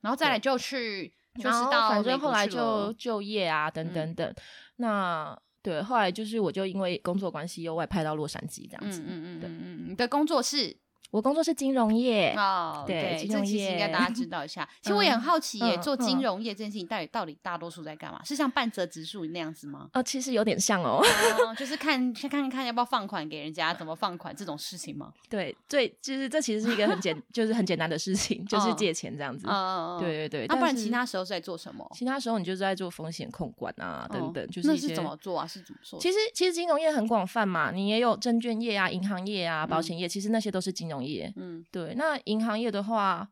[0.00, 4.34] 然后再来就去就是到反正后来就就业啊，等等等。
[4.76, 9.00] 那对，后来就是我就因为工作关系又外派到洛杉矶这样子。
[9.00, 10.76] 嗯嗯嗯嗯嗯，你的工作是？
[11.10, 14.68] 我工作是金融业哦，对，金融业应该大家知道一下。
[14.82, 18.22] 其实我也很好奇耶，做金融业这件事情到底到底大多数在干嘛？
[18.24, 19.88] 是像半泽直树那样子吗？
[19.94, 21.02] 哦，其实有点像哦，
[21.56, 25.12] 就是看看看看要不要放款给人家，怎么放款这种事情吗？
[25.30, 29.46] 对，对，就是这其实是一个很简，就是很简单的事情，就是借钱这样子。
[29.48, 30.46] 嗯对对对。
[30.48, 31.88] 那不然其他时候是在做什么？
[31.94, 35.46] 其他时候你就是在做风险控管啊，等等，就是那是怎么做啊？
[35.46, 35.98] 是怎么做？
[35.98, 41.32] 其实其实金融业很广泛嘛，你也有证券业啊、银行业啊、保险业，其实那些都是金融业。
[41.36, 41.64] 嗯。
[41.70, 43.28] 对，那银行业的话，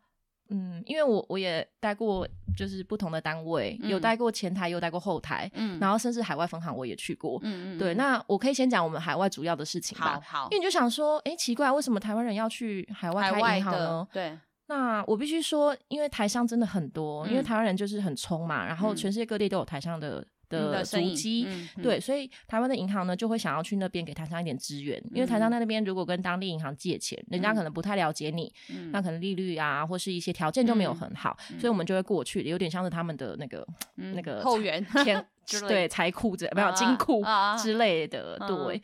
[0.51, 2.27] 嗯，因为我我也待过，
[2.57, 14.09] 就是不同的单位，嗯、有待过前台，有待过后台，嗯，然后甚至海外分行我也去过，嗯嗯，对，那我可以先讲我们海外主要的事情吧，好，好，因为你就想说，哎，奇怪，为什么台湾人要去海外开银行呢？
[14.13, 20.25] 对，那我必须说，因为台商真的很多，嗯、因为台湾人就是很冲嘛，然后全世界各地都有台商的。
[20.49, 35.27] 的足迹，嗯嗯、对，所以台湾的银行呢就会想要去那边给台商一点资源，嗯、因为台商在那边如果跟当地银行借钱，嗯、人家可能不太了解你，嗯、那可能利率啊或是一些条件就没有很好，嗯、所以我们就会过去，有点像是他们的那个、嗯、那个后援天
[35.69, 37.25] 对财库这没有金库
[37.63, 38.77] 之类的，啊、对。
[38.77, 38.81] 啊、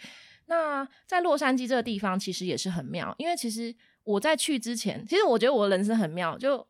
[0.46, 6.66] 那在洛杉矶这个地方其实也是很妙，因为其实我在去之前，其实我觉得我的人生很妙，就。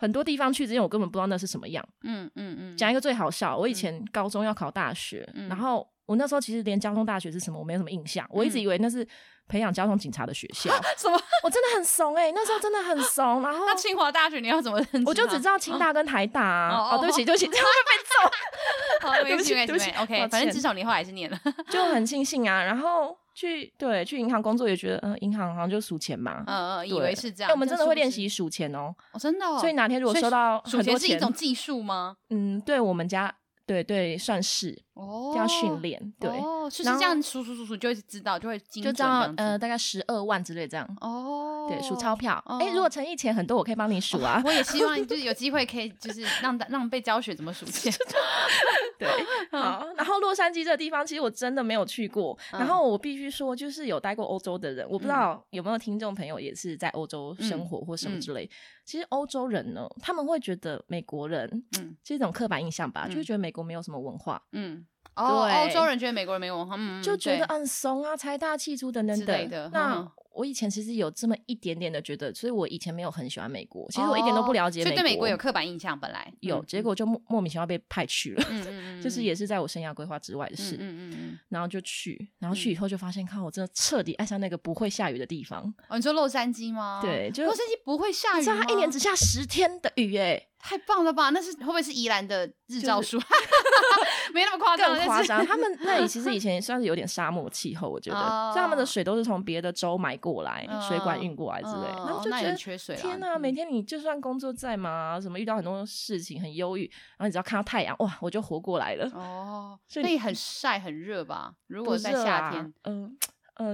[0.00, 1.86] 很多地方去之前，我根本不知道那是什么样。
[2.04, 2.76] 嗯嗯嗯。
[2.76, 9.06] 讲、一个最好笑，我以前高中要考大学，嗯、然后我那时候其实连交通大学是什么我没有什么印象，嗯、我一直以为那是
[9.46, 10.72] 培养交通警察的学校。
[10.96, 11.20] 什么？
[11.44, 13.42] 我真的很怂哎、欸，那时候真的很怂。
[13.42, 15.02] 然后 那清华大学你要怎么认识？
[15.06, 16.70] 我就只知道清大跟台大啊。
[16.70, 19.06] 哦，哦，哦，对不起，对不起，这样会被揍。
[19.06, 19.90] 好，对不起， 对不起。
[19.98, 22.62] OK，反正至少你后来是念了，就很庆幸啊。
[22.62, 23.14] 然后。
[23.40, 27.50] 去对去银行工作也觉得，嗯，银行好像就数钱嘛，嗯嗯，以为是这样。
[27.50, 29.46] 哎，我们真的会练习数钱哦，哦，真的。
[29.58, 32.16] 所以哪天如果收到数钱是一种技术吗？
[32.28, 40.86] 嗯，对我们家，对对，算是哦，这样训练，对，哦，是这样数数数数就会知道，就会精，就知道呃，大概十二万之类这样。
[41.00, 42.42] 哦，对，数钞票。
[42.60, 44.42] 哎，如果诚意钱很多，我可以帮你数啊。
[44.44, 47.92] 我也希望 就是有机会可以就是让让被教学怎么数钱。
[48.98, 49.08] 对，
[49.58, 52.36] 好，然后洛杉矶这个地方，其实我真的没有去过。
[52.52, 58.48] 然后我必须说，就是有待过欧洲的人，我不知道有没有听众朋友也是在欧洲生活或什么之类。
[58.84, 64.84] 其实欧洲人呢，他们会觉得美国人，嗯，是一种刻板印象吧，就会觉得美国没有什么文化，嗯，
[65.16, 69.68] 哦，欧洲人觉得美国人没文化，嗯，就觉得很怂啊，财大气粗等等等的。
[69.72, 73.86] 那我以前其实有这么一点点的觉得，所以我以前没有很喜欢美国。
[73.90, 75.98] 其实我一点都不了解美国，所以对美国有刻板印象。
[75.98, 78.44] 本来有，结果就莫莫名其妙被派去了，
[79.02, 80.76] 就是也是在我生涯规划之外的事。
[80.78, 85.62] 嗯嗯，然后就去，然后去以后就发现，看我真的彻底爱上那个不会下雨的地方。
[85.88, 87.00] 哦，你说洛杉矶吗？
[87.02, 90.46] 对，就洛杉矶不会下雨，你知道它一年只下十天的雨，哎。
[90.62, 91.30] 太棒了吧？
[91.30, 93.18] 那是会不会是宜兰的日照树？
[94.32, 95.44] 没那么夸张，更夸张。
[95.44, 98.18] 他们那里其实以 前算是有点沙漠气候，我觉得，
[98.52, 101.86] 所以他们的水都是从别的州买过来，水管运过来之类。
[101.96, 102.94] 然后就觉得缺水。
[102.94, 103.36] 天哪！
[103.38, 106.82] 每天你就算工作再忙，什么遇到很多事情很忧郁，
[107.16, 109.10] 然后你只要看到太阳，哇，我就活过来了。
[109.14, 111.52] 哦，所以那里很晒很热吧？
[111.66, 113.04] 如果在夏天，嗯。
[113.04, 113.10] 呃，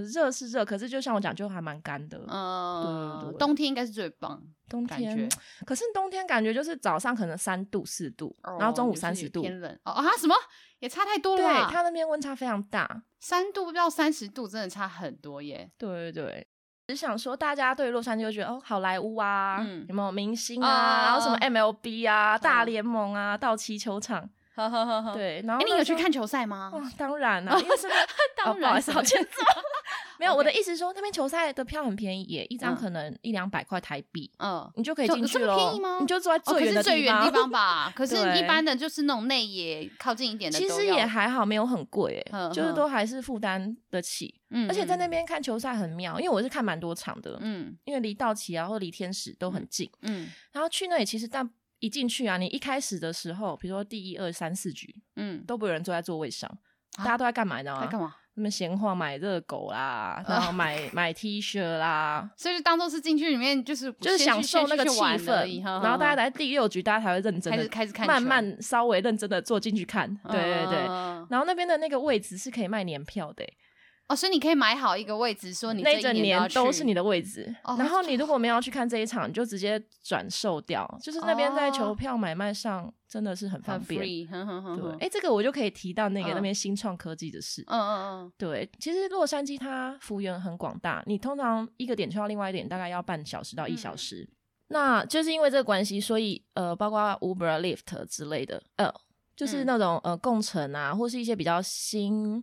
[0.03, 2.21] 热是热，可是就像我讲，就还蛮干的。
[2.29, 4.43] 嗯，对，冬天应该是最棒。
[4.69, 5.29] 冬天，
[5.65, 9.79] 可是冬天感觉就是早上可能三度四度，然后中午三十度，偏冷。
[9.85, 10.35] 哦啊，什么
[10.81, 11.43] 也差太多了。
[11.43, 15.71] 对，它那边温差非常大，三度到三十度真的差很多耶。
[15.79, 16.47] 对对对，
[16.89, 24.29] 只想说大家对洛杉矶就觉得哦，好莱坞啊，有没有明星啊，然后什么 MLB 啊，大联盟啊，道奇球场。
[24.57, 26.73] 呵呵呵呵，对，然后你有去看球赛吗？
[26.97, 27.87] 当然了，因为是
[28.43, 29.31] 当然，好欠揍。
[30.19, 35.55] 没有，我的意思是说，那边球赛的票很便宜，耶，一张可能一两百块台币，嗯，你就可以进去了。
[35.55, 35.99] 便宜吗？
[36.01, 37.91] 你就坐在最远的最远地方吧。
[37.97, 44.35] 可是，一般的就是那种内野靠近一点的，其实也还好，没有很贵，哎，就是都还是负担得起。
[44.51, 51.49] 嗯，而且在那边看球赛很妙，因为我是看蛮多场的，嗯，因为离道奇啊或离天使都很近，嗯，然后去那里其实但。
[51.79, 56.51] 一进去啊，你一开始的时候，比如说第一二三四局，嗯，都不有人坐在座位上，
[56.97, 57.79] 大家都在干嘛呢？
[57.83, 58.15] 在干嘛？
[58.37, 70.79] 他们闲话，买热狗啦， 然后买买 T 恤啦，所以就当做是进去里面就是就是享受那个气氛，然后大家在第六局，大家才会认真的开始看，慢慢稍微认真的坐进去看，对对对，
[71.31, 73.43] 然后那边的那个位置是可以卖年票的。
[74.09, 77.53] 哦，所以你可以买好一个位置，说你这一整年都是你的位置。
[77.65, 80.87] 哦、然后你如果没有去看这一场，你就直接转售掉。
[81.03, 84.01] 就是那边在球票买卖上真的是很方便。
[84.31, 87.65] 哦、对，哎，这个我就可以提到那个那边新创科技的事。
[87.67, 88.33] 嗯嗯嗯。
[88.39, 94.29] 对，其实洛杉矶它幅员很广大，你通常一个点去到另外一点大概要半小时到一小时。
[94.69, 98.93] 那就是因为这个关系，所以呃，包括 Uber、Lyft 之类的，呃，
[99.37, 102.43] 就是那种、嗯、呃共乘啊，或是一些比较新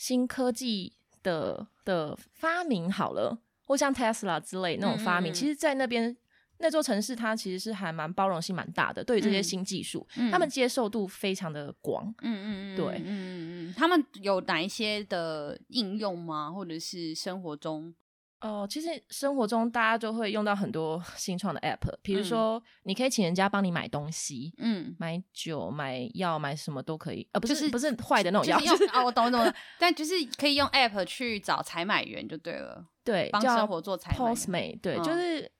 [0.00, 6.16] 新科技的的发明好了，或像 Tesla 之类那种发明，嗯嗯嗯，其实，在那边
[6.56, 12.06] 那座城市，它其实是还蛮包容性蛮大的，对于这些新技术，嗯、他们接受度非常的广。
[12.22, 16.50] 嗯嗯嗯，对，嗯嗯嗯，他们有哪一些的应用吗？
[16.50, 17.94] 或者是生活中？
[18.40, 35.50] 哦，其实生活中大家就会用到很多 新创的 app，比如说你可以请人家帮你买东西，嗯，买酒、买药、买什么都可以，呃，不是、就是、不是坏的那种药，就是啊，我懂我懂了，但就是可以用 app 去找采买员就对了， 对，帮生活做采买，Postmate，对，嗯、就是，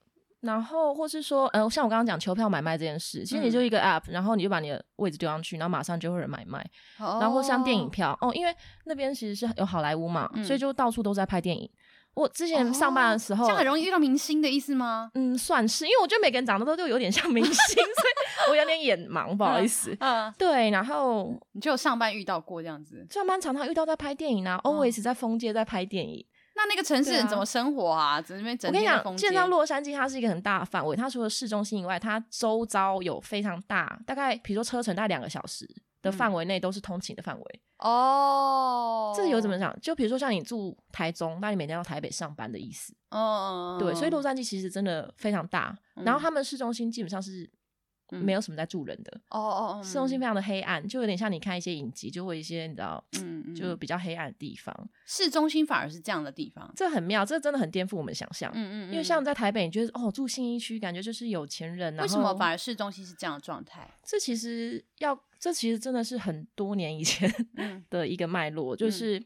[0.40, 6.58] 然后或是说，呃，像我刚刚讲球票买卖这件事，其实你就一个 app，、嗯、然后你就把你的位置丢上去，然后马上就会有人买卖，
[6.98, 11.70] 哦、然后像电影票，哦，因为那边其实是有好莱坞嘛，嗯、所以就到处都在拍电影。
[12.14, 15.10] 我之前上班的时候，这样很容易遇到明星的意思吗？
[15.14, 19.96] 嗯，算是，因为我觉得每个人长得都就有点像明星， 所以我有点眼盲，不好意思。
[20.00, 23.06] 嗯，对，然后你就有上班遇到过这样子？
[23.10, 26.26] 上班常常遇到在拍电影啊，always 在封街在拍电影。
[26.56, 28.16] 那那个城市人怎么生活啊？
[28.16, 28.22] 我
[28.70, 35.66] 跟你讲，见到洛杉矶，它是一个很大的范围，它除了市中心以外，它周遭有非常大，大概比如说车程大概两个小时。
[36.02, 39.74] 的范围内都是通勤的范围哦，这有怎么讲？
[39.80, 47.50] 就比如说像你住台中，那你每天到台北上班的意思哦，对，所以洛杉矶其实真的非常大，嗯、然后他们市中心基本上是
[48.10, 53.02] 没有什么在住人的哦哦，市中心非常的黑暗，就有点像你看一些影集，就会一些你知道，
[53.56, 54.74] 就比较黑暗的地方，
[55.06, 63.88] 市中心反而是这样的地方，这很妙，这真的很颠覆我们想象，嗯，嗯嗯，因为像在台北，你觉得哦住信义区，感觉就是有钱人，为什么反而市中心是这样的状态？
[64.04, 65.18] 这其实要。
[65.40, 67.32] 这其实真的是很多年以前
[67.88, 69.20] 的一个脉络，嗯、就是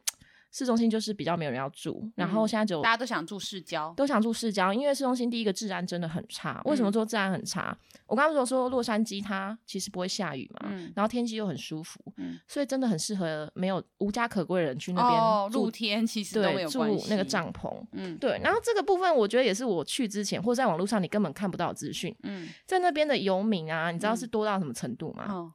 [0.53, 6.63] 市中心就是比较没有人要住，嗯、然后现在就大家都想住市郊，都想住市郊，因为市中心第一个治安真的很差。
[6.67, 7.77] 为什么说治安很差？
[7.77, 18.39] 嗯、我刚刚说说洛杉矶它其实不会下雨嘛，嗯、然后天气又很舒服，嗯、所以真的很适合没有无家可归的人去那边、哦、露天，其实都没有住那个帐篷，嗯，对。
[18.41, 25.53] 然后这个部分我觉得也是我去之前或者在网络上你根本看不到的资讯，嗯，在那边的游民啊，你知道是多到什么程度吗？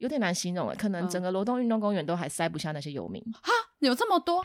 [0.00, 3.22] 有点难形容了，可能整个罗东运动公园都还塞不下那些游民。
[3.42, 4.44] 哈，有这么多？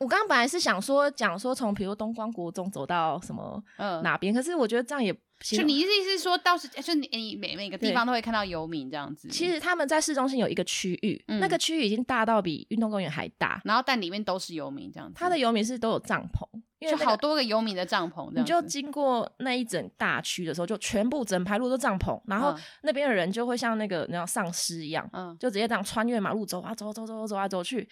[0.00, 3.62] 我刚刚本来是想说讲说从比如东光国中走到什么
[4.02, 9.28] 哪边，嗯、可是我觉得这样也就你意思是说，到时就你你每每个地方都会看到游民这样子。
[9.28, 15.14] 其实他们在市中心有一个区域，嗯、那个区域已经大到比运动公园还大，然后但里面都是游民这样子。
[15.16, 16.44] 他的游民是都有帐篷。
[16.90, 27.88] 就好多个游民的帐篷，你就经过那一整大区的时候，就全部整排路都帐篷，然后那边的人就会像那个那样丧尸一样，嗯，就直接这样穿越马路走啊走走走走啊走去。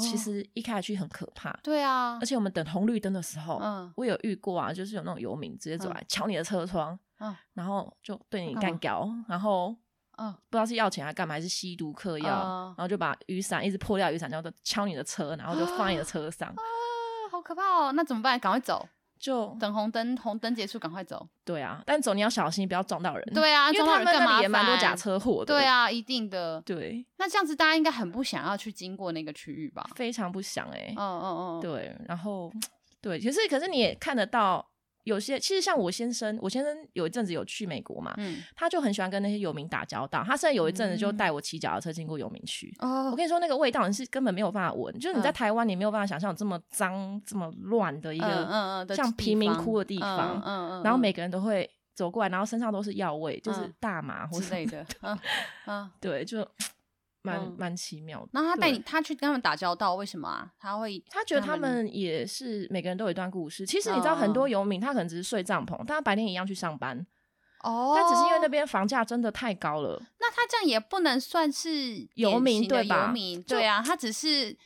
[0.00, 9.74] 其实一开始去很可怕，对啊，而且我们等红绿灯的时候，嗯，我有遇过啊，就是有那种游民直接走来敲你的车窗，嗯，然后就对你干搞，然后
[10.18, 16.48] 嗯，不知道是要钱还干嘛，还是吸毒嗑药，然后就把雨伞一直破掉雨伞，然后就敲你的车，然后就放你的车上。
[16.48, 16.62] 好
[17.42, 17.92] 可怕哦！
[17.92, 18.38] 那怎么办？
[18.38, 21.28] 赶快走，就等红灯，红灯结束，赶快走。
[21.44, 23.24] 对啊，但走你要小心，不要撞到人。
[23.34, 25.54] 对啊，因为他们那里也蛮多假车祸的。
[25.54, 26.60] 对啊，一定的。
[26.62, 29.86] 对，那这样子大家应该很不想要去经过那个区域吧？
[29.96, 30.94] 非常不想哎、欸。
[30.96, 31.60] 嗯嗯嗯。
[31.60, 32.52] 对，然后
[33.02, 34.71] 对，可是可是你也看得到。
[35.04, 40.22] 有些其实像我先生，我先生有一阵子有去美国嘛，嗯，他就很喜欢跟那些游民打交道。
[40.24, 42.72] 他甚至有一阵子就带我骑脚踏车经过游民区。
[42.78, 55.18] 哦，我跟你说那个味道你是根本没有办法闻，就是你在台湾你没有办法想象有这么脏、这么乱的一个，嗯嗯，像贫民窟的地方，嗯嗯，然后每个人都会走过来，然后身上都是药味，就是大麻或之类的，嗯
[55.66, 56.46] 嗯， 对，就。
[57.22, 58.28] 蛮蛮奇妙的。
[58.32, 60.52] 那他带你，他去跟他们打交道，为什么啊？
[60.58, 63.64] 他会，他觉得他们也是每个人都有一段故事。
[63.64, 67.06] 其实你知道，很多游民他可能只是睡帐篷，但他白天一样去上班。
[67.62, 70.02] 哦，他只是因为那边房价真的太高了。
[70.18, 73.06] 那他这样也不能算是游民对吧？
[73.06, 74.56] 游民对啊，他只是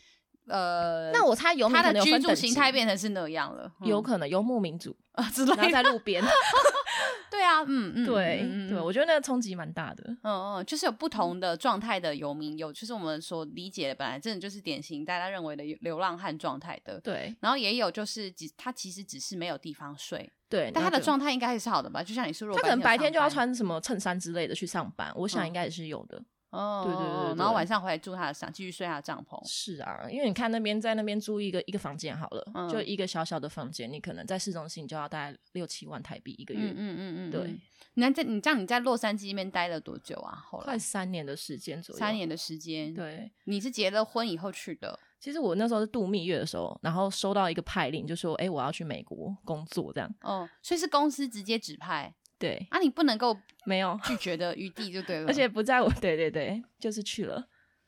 [0.48, 6.22] 呃，那我猜游民他的居住形态变成是那样了，有可能游牧民族 啊之类的，在路边。
[7.28, 10.04] 对啊，嗯嗯，对对，我觉得那个冲击蛮大的。
[10.22, 16.98] 嗯嗯，就是有不同的状态的游民，有就是我们所理解的，本来真的就是典型大家认为的流浪汉状态的。
[17.00, 20.30] 对，然后也有就是只他其实只是没有地方睡。
[20.48, 22.02] 对，但他的状态应该也是好的吧？
[22.02, 26.23] 就像你说，他可能白天就要穿什么衬衫之类的去上班，我想应该也是有的。
[26.57, 29.38] 哦，对对对，然后晚上回来住他的帐，继续睡他的帐篷。
[29.46, 36.73] 是啊，因为你看那边在那边租一个一个房间好了，就一个小小的房间，你可能在市中心就要大概六七万台币一个月。
[36.75, 37.61] 嗯嗯嗯，对。
[37.98, 40.35] 那在你这样你在洛杉矶那边待了多久啊？
[40.44, 41.98] 后来快三年的时间左右。
[41.98, 42.92] 三年的时间。
[42.92, 43.31] 对。
[43.44, 44.98] 你是结了婚以后去的？
[45.19, 50.15] 其实我那时候是度蜜月的时候，然后收到一个派令，就说：“哎，我要去美国工作。”这样。
[50.21, 52.15] 哦，所以是公司直接指派。
[52.38, 52.66] 对。
[52.70, 55.26] 啊，你不能够没有拒绝的余地就对了。
[55.28, 57.44] 而且不在我，对对对，就是去了。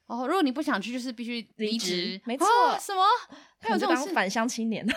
[0.06, 2.20] 哦，如果你不想去，就是必须离职。
[2.24, 2.46] 没错。
[2.80, 3.02] 什么？
[3.60, 4.86] 还有这种返乡青年。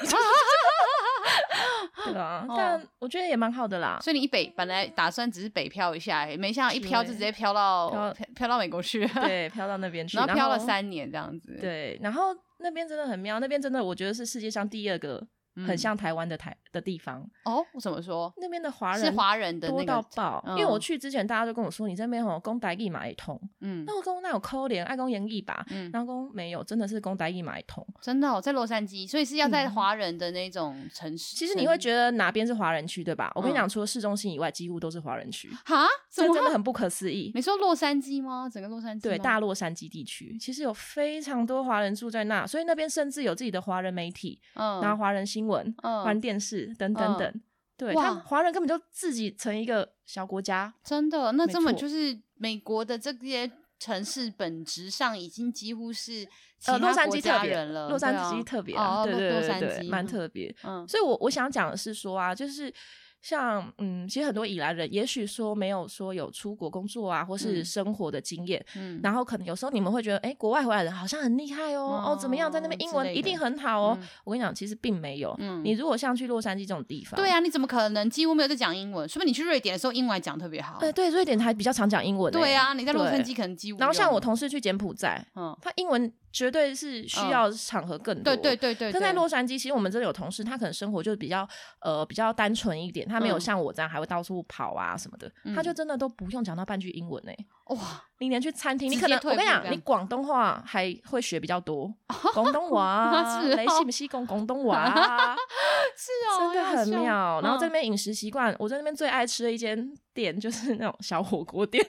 [2.05, 3.99] 对啊，但我觉得也蛮好的啦。
[4.01, 11.57] 所以你一北本来打算只是北漂一下，没想到一漂就直接漂到漂漂到美国去，对，漂到那边去，然后漂了三年这样子。
[11.61, 15.27] 对，然后那边真的很妙，那边真的我觉得是世界上第二个。
[15.67, 18.32] 很像台湾的台的地方哦，我怎么说？
[18.38, 31.36] 那边的华人是华人的多到爆，因为我去之前大家都跟我说，你这边吼公台语嘛会通，嗯，那我公那有可怜爱讲英语吧，嗯，然后公没有，真的是公台语嘛会通，真的哦，在洛杉矶，所以是要在华人的那种城市。
[31.36, 33.32] 其实你会觉得哪边是华人区对吧？
[33.36, 35.49] 我跟你讲，除了市中心以外，几乎都是华人区。
[35.65, 37.32] 哈，这真的很不可思议。
[37.36, 38.47] 你说洛杉矶吗？
[38.47, 39.03] 整个洛杉矶？
[39.03, 46.22] 对，大洛杉矶地区其实有非常多华人住在那，所以那边甚至有自己的华人媒体，嗯，然后华人新闻，嗯。
[46.22, 47.41] 电视等等等，嗯、
[47.78, 56.28] 对哇他华人根本就自己成一个小国家，真的，那根本就是美国的这些城市本质上已经几乎是
[56.66, 57.89] 呃洛杉矶特别了。
[57.89, 60.55] 洛杉矶特别，哦、对对对对，蛮特别。
[60.64, 62.74] 嗯，所以我我想讲的是说啊，就是。
[63.22, 73.97] 像嗯，其实很多以来人，也许说没有说有出国工作啊，或是生活的经验，嗯，然后可能有时候你们会觉得，哎，国外回来的人好像很厉害哦，哦，怎么样，在那边英文一定很好哦。
[74.24, 75.36] 我跟你讲，其实并没有。
[75.39, 79.07] 嗯，你如果像去洛杉矶这种地方，对啊，你怎么可能几乎没有在讲英文？
[79.07, 80.80] 说不定你去瑞典的时候，英文还讲特别好。
[80.80, 82.34] 对对，瑞典还比较常讲英文。
[82.34, 83.80] 对啊，你在洛杉矶可能几乎。
[83.80, 86.11] 然后像我同事去柬埔寨，嗯，他英文。
[86.32, 88.91] 绝对是需要场合更多，对对对对。
[88.91, 91.47] 但在洛杉矶，其实我们这里有同事，他可能生活就是比较
[91.79, 97.32] 呃比较单纯一点，他没有像我这样还会到处跑啊什么的，他就真的都不用讲到半句英文呢。
[97.67, 97.77] 哇，
[98.19, 101.93] 你连去餐厅，你可能我跟你讲，你广东话还会学比较多，
[102.34, 105.36] 广东话， 你是不是讲广东话？
[105.95, 107.41] 是哦，真的很妙。
[107.41, 111.86] 然后在那边饮食习惯，我在那边最爱吃的一间店就是那种小火锅店。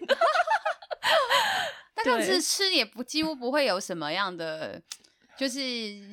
[2.04, 4.80] 但是吃也不几乎不会有什么样的。
[5.34, 5.60] 就是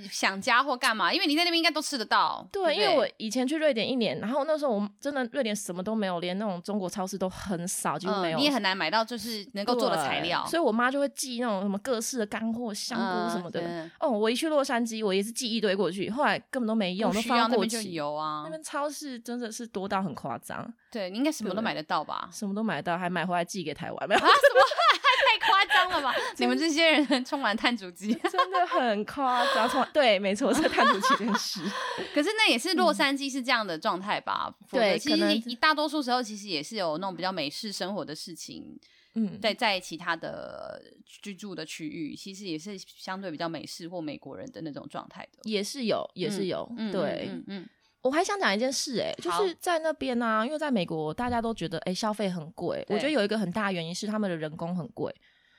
[0.10, 2.44] 想家或干嘛，因为你在那边应该都吃得到。
[2.52, 8.38] 对，对对，因为我以前去瑞典一年，然后那时候我真的瑞典什么都没有，连那种中国超市都很少，几乎没有。
[8.38, 13.60] 嗯、你也很难买到就是能够做的材料，所以我妈就会寄那种什么各式的干货、香菇什么的。
[13.62, 17.94] 嗯、哦，我一去洛杉矶，我也是寄一堆过去，后来根本都没用，都放过期。
[17.94, 20.66] 有啊，那边超市真的是多到很夸张。
[20.90, 22.30] 对，你应该什么都买得到吧？
[22.32, 24.10] 什么都买得到，还买回来寄给台湾。
[24.10, 24.22] 没有？
[24.22, 24.99] 啊、什么？
[25.30, 26.14] 太夸张了吧？
[26.38, 29.70] 你们这些人充满碳足迹， 真的很夸张。
[29.70, 31.62] 充对，没错，是碳足迹这件事。
[32.14, 34.54] 可是那也是洛杉矶是这样的状态吧？
[34.60, 38.80] 嗯、对，其实一大多数时候其实也是有那种比较美式生活的事情。
[39.16, 46.72] 嗯，在在其他的居住的区域，其实也是相对比较美式或美国人的那种状态的，也是有，也是有。
[46.78, 47.70] 嗯、对，嗯，嗯，嗯，
[48.02, 52.86] 我还想讲一件事、欸，哎，就是在那边呢、啊，因为在美国大家都觉得，哎、欸，消费很贵。
[52.90, 55.14] 我觉得有一个很大的原因是他们的人工很贵。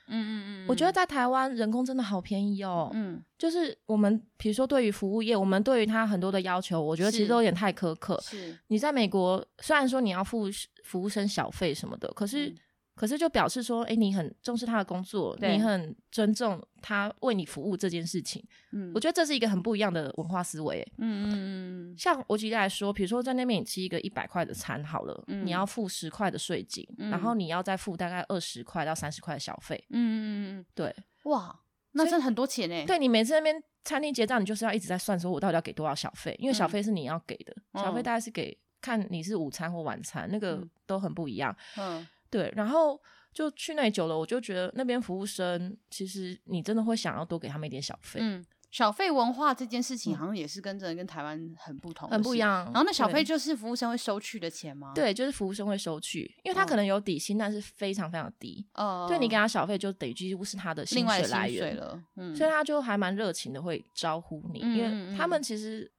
[0.07, 2.89] 嗯嗯嗯，我觉得在台湾人工真的好便宜哦。
[2.93, 8.19] 嗯，就是我们比如说对于服务业，我们对于他很多的要求，我觉得其实都有点太苛刻。
[8.21, 10.47] 是，你在美国虽然说你要付
[10.83, 12.47] 服务生小费什么的，可是。
[12.47, 12.57] 嗯
[12.93, 18.43] 可是就表示说，哎、欸，你很重视他的工作，你很尊重他为你服务这件事情。
[18.73, 20.85] 嗯，我觉得这是一个很不一样的文化思维。
[20.97, 21.95] 嗯嗯嗯。
[21.97, 29.83] 像我举例来说，比如说在那边你吃一个一百块的餐好了，嗯、你要付十块的税金，嗯、然后你要再付大概二十块到三十块的小费。
[29.89, 30.65] 嗯嗯嗯。
[30.75, 30.95] 对。
[31.23, 31.59] 哇，
[31.93, 32.85] 那真的很多钱呢。
[32.85, 36.35] 对，你每次那边餐厅结账，你就是要一直在算，说我到底要给多少小费？
[36.39, 41.55] 因为小费是你要给的，嗯、小费大概是给看你是午餐或晚餐，那个都很不一样。
[41.77, 42.05] 嗯。
[42.31, 42.99] 对，然后
[43.33, 48.19] 就去那里久了，我就觉得那边服务生其实你真的会想要多给他们一点小费。
[48.23, 52.63] 嗯，小费文化这件事情好像也是跟真的跟台湾很不同，很不一样。
[52.65, 54.93] 然后那小费就是服务生会收取的钱吗？
[54.95, 58.65] 对，就是服务生会收取，因为他可能有底薪，但是非常非常低。
[58.75, 62.01] 哦，对，你给他小费就等于几乎是他的薪水来源了。
[62.15, 65.91] 嗯，所以他就还蛮热情的会招呼你，因为他们其实。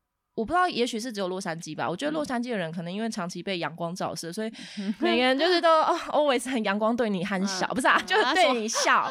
[0.42, 1.88] 我不知道，也许是只有洛杉矶吧。
[1.88, 4.52] 我觉得洛杉矶的人可能因为长期被阳光照射，所以
[4.98, 5.68] 每个人就是都
[6.08, 9.08] always 很阳光，对你憨笑，不是啊，就是对你笑。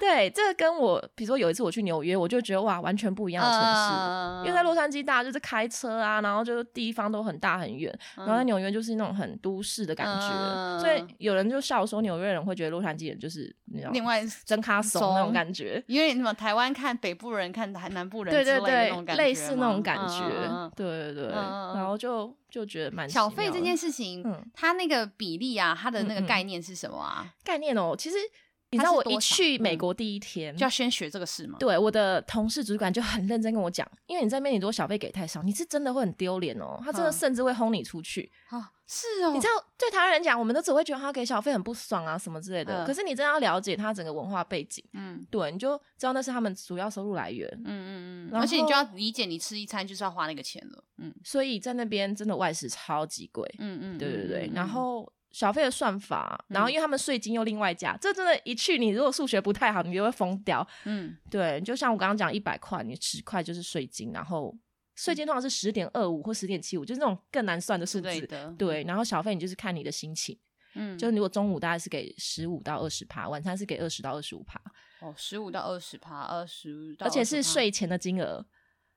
[0.00, 4.40] 对，这个跟我，比如说有一次我去纽约，我就觉得哇，完全不一样的城市。
[4.40, 10.80] 因为在洛杉矶，大家就是开车啊，然后就是地方都很大很远，然后在纽约就是那种很都市的感觉。
[10.80, 20.70] 所以有人就笑说，纽约人会觉得洛杉矶人就是你知道，另外真卡怂那种感觉，因为什么台湾看北部人看南部人，对对对，类似那种感觉。
[20.74, 27.34] 对对对，然后就就觉得蛮小费这件事情，嗯，它那个比例啊，它的那个概念是什么啊？
[27.44, 28.16] 概念哦，其实
[28.72, 31.56] 你知道我一去美国第一天、嗯、就要先学这个事吗？
[31.58, 36.80] 对，我的同事主管就很认真跟我讲，因为你在那边你多小费给太少，你是真的会很丢脸哦。
[36.84, 38.30] 他真的甚至会轰你出去。
[38.48, 39.32] 啊、嗯，是哦。
[39.32, 42.84] 你知道，对台湾人讲，我们都只会觉得他给小费很不爽啊什么之类的。
[42.84, 47.48] 嗯、可是你真的要了解他整个文化背景，嗯，对，你就知道那是他们主要收入来源。
[47.64, 48.40] 嗯嗯嗯。
[48.40, 50.84] 而且你就要理解，你吃一餐就是要花那个钱了。
[50.98, 51.12] 嗯。
[51.24, 53.52] 所以在那边真的外食超级贵。
[53.58, 53.98] 嗯嗯。
[53.98, 54.50] 对对对。
[54.54, 55.12] 然后。
[55.32, 60.66] 小费的算法，然后因为他们税金又另外加，嗯、这真的，一去你如果数学不太好，你就会疯掉。
[60.84, 64.56] 嗯，对，就像我刚刚讲，一百块，你十块就是税金，然后
[64.96, 68.26] 税金通常是十点二五或十点七五，就是那种更难算的数字。
[68.26, 70.36] 对，对，然后小费你就是看你的心情，
[70.74, 74.60] 嗯，就是如果中午大概是给十五到二十趴，晚餐是给二十到二十五趴。
[75.00, 78.44] 哦，十五到二十趴，二十，而且是税前的金额。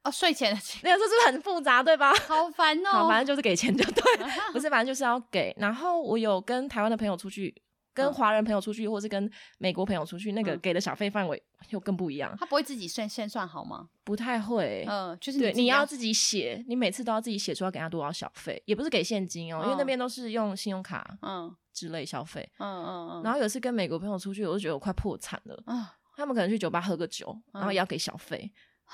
[0.04, 2.14] 哦，税前的钱， 那个是不是很复杂，对吧？
[2.28, 2.90] 好烦哦。
[2.92, 4.04] 好，反正就是给钱就对，
[4.52, 5.56] 不是，反正就是要给。
[5.58, 7.54] 然后我有跟台湾的朋友出去，
[7.94, 12.36] 跟华人朋友出去，或是跟美国朋友出去，那个给的小费范围又更不一样。
[12.38, 13.88] 他不会自己算先算好吗？
[14.04, 14.86] 不太会。
[14.90, 22.48] 嗯，就是对，你要自己写，你每次都要自己写出要给他多少小费，也不是给现金哦，因为那边都是用信用卡，嗯，之类消费。
[22.58, 23.24] 嗯嗯嗯。
[23.24, 25.64] 然后有次跟美国朋友出去，我就觉得我快破产了。
[25.66, 28.52] 啊，他们可能去酒吧喝个酒，然后也要给小费。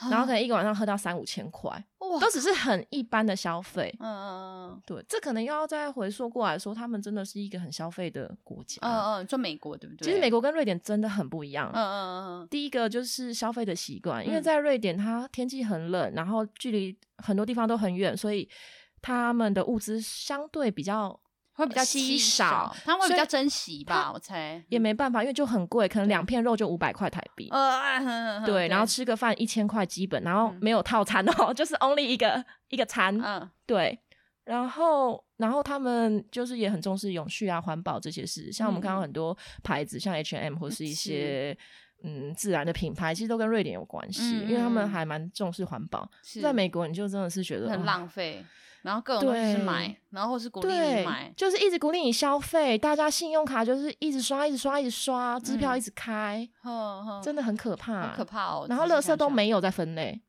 [0.09, 3.93] 然后可能一个晚上喝到三五千块，哇都只是很一般的消费。
[3.99, 8.77] 嗯嗯嗯，对，这可能又要再回溯过来说，他们真的是一个很消费的国家。
[8.81, 10.05] 嗯嗯，就美国对不对？
[10.05, 11.69] 其实美国跟瑞典真的很不一样。
[11.73, 18.47] 嗯嗯嗯，第一个就是消费的习惯，因为在瑞典它天气很冷，然后距离很多地方都很远，所以
[19.01, 21.19] 他们的物资相对比较。
[21.60, 27.49] 会比较稀少，他们会比较珍惜吧，我猜也没办法，因为就很贵，可能两片肉就五百块台币。
[27.51, 33.16] 呃，对，然后吃个饭一千块基本，然后没有套餐哦， 就是 only 一个一个餐。
[33.22, 33.99] 嗯，对，
[34.45, 41.57] 然后然后他们就是也很重视永续啊、环保这些事，像我们看到很多牌子，像 H&M 或是一些
[42.03, 46.10] 嗯自然的品牌，其实都跟瑞典有关系，因为他们还蛮重视环保。
[46.41, 48.45] 在美国，你就真的是觉得很浪费。
[48.82, 52.77] 然后各种东西买，然后是鼓励你买，就是一直鼓励你消费。
[52.77, 58.65] 大家信用卡就是一直刷，一直刷，一直刷，支票一直开，嗯、真的很可怕，很可怕哦。
[58.69, 60.21] 然后垃圾都没有在分类，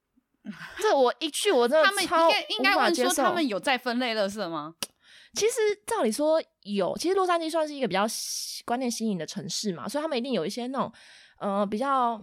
[0.80, 2.28] 这我一去我真的超。
[2.48, 4.74] 应该问说他们有在分类垃圾吗？
[5.34, 5.54] 其实
[5.86, 8.04] 照理说有，其实洛杉矶算是一个比较
[8.64, 10.92] 观念新颖的城市嘛，所以他们一定有一些那种
[11.38, 12.20] 呃比较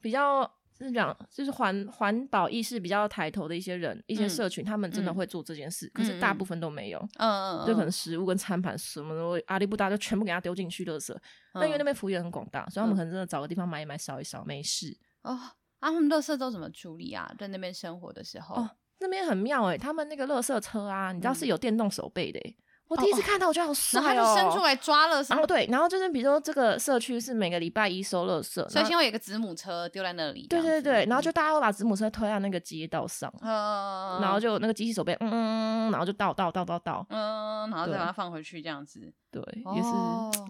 [0.00, 0.50] 比较。
[0.82, 6.98] 是讲，就是环环保意识比较抬头的一些人，一些社群，他们真的会做这件事，可是大部分都没有。
[7.18, 11.16] 嗯嗯，就可能食物跟餐盘什么的，阿里不达就全部给他丢进去垃圾。
[11.54, 14.96] 那因为那边幅员很广大，所以他们可能真的找个地方买一买，扫一扫，没事。
[15.22, 17.32] 哦，啊，他们垃圾都怎么处理啊？
[17.38, 18.70] 在那边生活的时候，哦，
[19.00, 22.56] 那边很妙诶，他们那个垃圾车啊，你知道是有电动手背的诶。
[22.92, 24.04] 我第一次看到，我觉得好帅哦！
[24.14, 30.46] 然后他就伸出来抓了，然后对，然后就是比如说这个社区是每个礼拜一收垃圾，所以先会有一个子母车丢在那里。
[30.46, 39.00] 对对对，然后就大家会把子母车推到那个街道上，嗯，然后就那个机器手臂，嗯，然后就倒倒倒倒倒，嗯，然后再把它放回去这样子。
[39.30, 39.42] 对，
[39.74, 39.88] 也是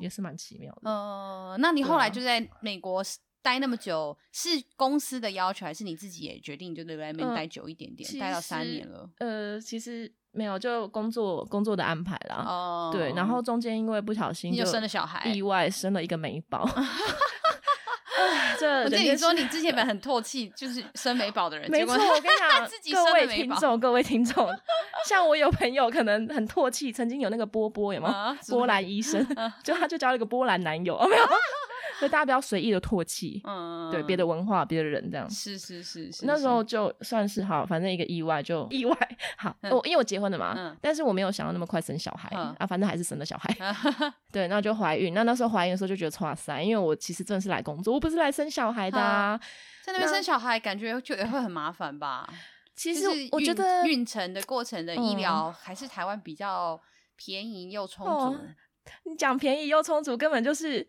[0.01, 0.91] 也是蛮奇妙的。
[0.91, 3.01] 嗯，那你后来就在美国
[3.43, 9.11] 待那么久，是公司的要求，还是你自己也决定就在外面待久一点点，待到三年了？
[9.19, 10.13] 呃，其实。
[10.35, 12.37] 没有，就工作工作的安排啦。
[12.37, 16.67] 哦，对，然后中间因为不小心就生了小孩，意外生了一个美宝。
[18.59, 21.93] 这我跟你说，你之前本来很唾弃就是生美宝的人， 没错。
[21.93, 24.49] 我跟你讲，各位听众，各位听众，
[25.07, 28.37] 像我有朋友可能很唾弃，曾经有那个波波，有没有？
[28.49, 29.23] 波兰医生，
[29.63, 31.25] 就他就交了一个波兰男友，哦没有。
[32.03, 35.31] 所以大家不要随意的唾弃，嗯，对别的文化、别的人这样。
[35.31, 36.27] 是是是是。
[36.27, 38.97] 那时候就算是好，反正一个意外就意外
[39.37, 39.57] 好。
[39.71, 42.29] 我因为我结婚了嘛，但是我没有想到那么快生小孩
[42.59, 43.57] 啊，反正还是生了小孩。
[44.33, 45.15] 对，那就怀孕。
[45.15, 49.41] 那那时候怀孕的时候就觉得哇塞，因为我其实真的是来工作，我不是来生小孩的。
[49.85, 52.29] 在那边生小孩，感觉就也会很麻烦吧？
[52.75, 56.81] 其实我觉得孕程的过程的医疗还是台湾比较
[57.15, 58.37] 便宜又充足。
[59.05, 60.89] 你讲便宜又充足，根本就是。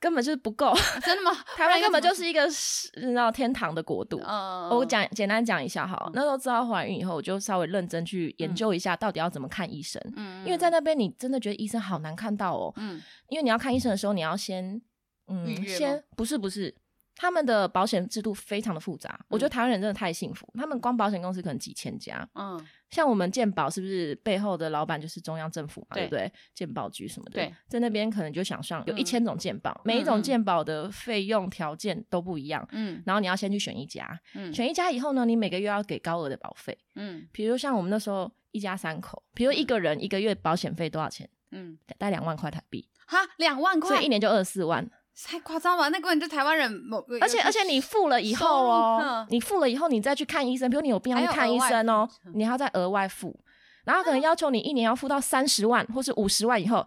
[0.00, 0.72] 根本就是不够，
[1.04, 1.30] 真的吗？
[1.56, 4.18] 台湾根本就是一个你知道天堂的国度。
[4.26, 6.10] 嗯，我讲简单讲一下哈。
[6.14, 10.00] 那时候知道怀孕以后，我就稍微认真去研究一下，到底要怎么看医生。
[10.16, 12.72] 嗯，因为在那边你真的觉得医生好难看到哦。
[12.76, 14.80] 嗯，因为你要看医生的时候，你要先
[15.28, 16.74] 嗯先不是不是，
[17.20, 19.20] 他们的保险制度非常的复杂。
[19.28, 22.26] 我觉得台湾人真的太幸福，他们光保险公司可能几千家。
[22.34, 22.58] 嗯。
[22.88, 25.94] 像我们健保是不是背后的老板就是中央政府嘛？
[25.94, 26.32] 对不对？
[26.54, 32.66] 健保局什么的，对，在那边可能就想上有一千种健保，每一种健保的费用条件都不一样。
[32.72, 36.76] 嗯，然后你要先去选一家，嗯，选一家以后呢，你每个月要给高额的保费。
[36.94, 41.28] 嗯，比如像我们那时候一家三口，比如一个人一个月保险费多少钱？
[41.52, 42.88] 嗯，大概两万块台币。
[43.06, 44.88] 哈，两万块，所以一年就二十四万。
[45.26, 53.38] 太夸张了，那根本就台湾人某，而且而且你付了以后哦，你付了以后你再去看医生，比如你有病要去看医生哦，你还要再额外付，
[53.84, 56.86] 然后可能要求你一年要付到三十万或是五十万以后，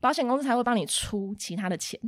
[0.00, 1.98] 保险公司才会帮你出其他的钱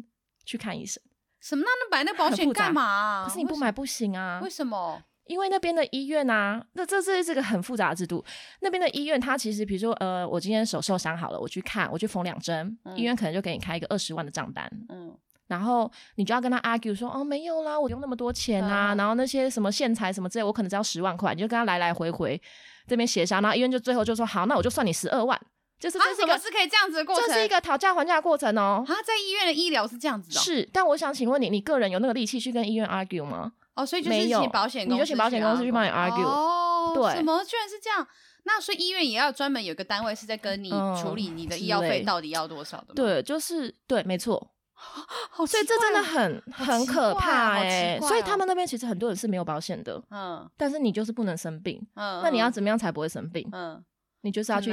[0.45, 1.03] 去看医生。
[1.41, 1.65] 什么？
[1.65, 3.25] 那那买那保险干嘛啊？
[3.29, 4.41] 可是你不买不行啊？
[4.43, 5.03] 为什么？
[5.27, 8.25] 因为那边的医院啊，那这这是个很复杂的制度。
[8.61, 14.69] 那边的医院，它其实比如说，呃，我今天手受伤好了，我去看，我去缝两针，嗯、医院可能就给你开一个二十万的账单。
[14.89, 15.17] 嗯，
[15.49, 22.41] 然后你就要跟他 argue 说，哦，没有啦，我用那么多钱啊，嗯、然后那些什么线材什么之类，我可能只要十万块，你就跟他来来回回
[22.87, 25.41] 这边协商，然后医院就最后就说，好，那我就算你十二万。
[25.79, 28.85] 就是这是一个、啊、是可以这样子的过程，这是一个讨价还价的过程哦。
[28.87, 30.41] 啊，在医院的医疗是这样子的、哦。
[30.41, 33.53] 是，但我想请问你，你个人有那个力气去跟医院 argue 吗？
[33.75, 36.23] 哦，所以就是请保险公司，你就请保险公司去帮你 argue。
[36.23, 38.07] 哦，对，什么居然是这样？
[38.45, 42.93] 那所以医院也要专门有个单位是在跟你处理你的医药费到底要多少的吗？
[42.95, 44.53] 对，就是对，没错。
[45.37, 47.99] 哦、所以这真的很很可怕哎、欸。
[48.01, 50.03] 哦、所以他们那边其实很多人是没有保险的。
[50.11, 50.49] 嗯。
[50.57, 51.81] 但是你就是不能生病。
[51.95, 52.21] 嗯。
[52.23, 53.49] 那你要怎么样才不会生病？
[53.53, 53.83] 嗯。
[54.25, 54.73] 你就是要去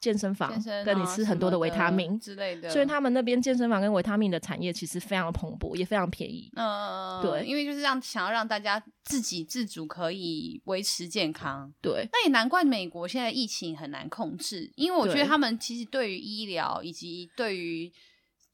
[0.00, 0.50] 健身房，
[0.82, 6.50] 跟你吃很多的维他命之类的，所以他们那边健身房跟维他命的产业其实非常的蓬勃，也非常便宜。
[6.56, 11.70] 嗯，对，因为就是让想要让大家自给自足，可以维持健康。
[11.82, 17.92] 对，那也难怪美国现在疫情很难控制，因为我觉得他们其实对于医疗以及对于。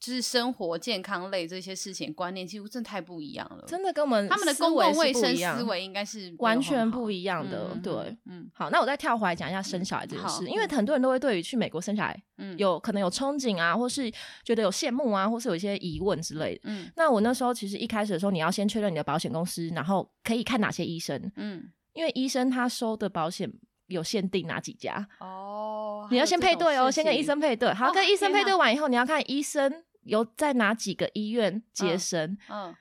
[0.02, 3.62] 就是生活健康类这些事情观念，几乎真的太不一样了。
[3.68, 7.68] 真的跟我们他们的公共卫生思维应该是完全不一样的。
[7.72, 7.94] 嗯、对，
[8.26, 14.10] 嗯，好，那我再跳回来讲一下生小孩这件事，嗯、因为很多人都会对于去美国生小孩，嗯，有可能有憧憬啊，或是
[14.42, 16.62] 觉得有羡慕啊，或是有一些疑问之类的。
[16.64, 23.48] 嗯，那我那时候其实一开始的时候，你要先确认你的保险公司，然后可以看哪些医生，嗯，因为医生他收的保险
[23.86, 29.84] 有限定哪几家哦，你要先配对哦，先跟医生配对，好，哦、跟医生配对完以后，你要看医生。
[30.04, 32.36] 有在哪几个医院接生？
[32.48, 32.74] 嗯，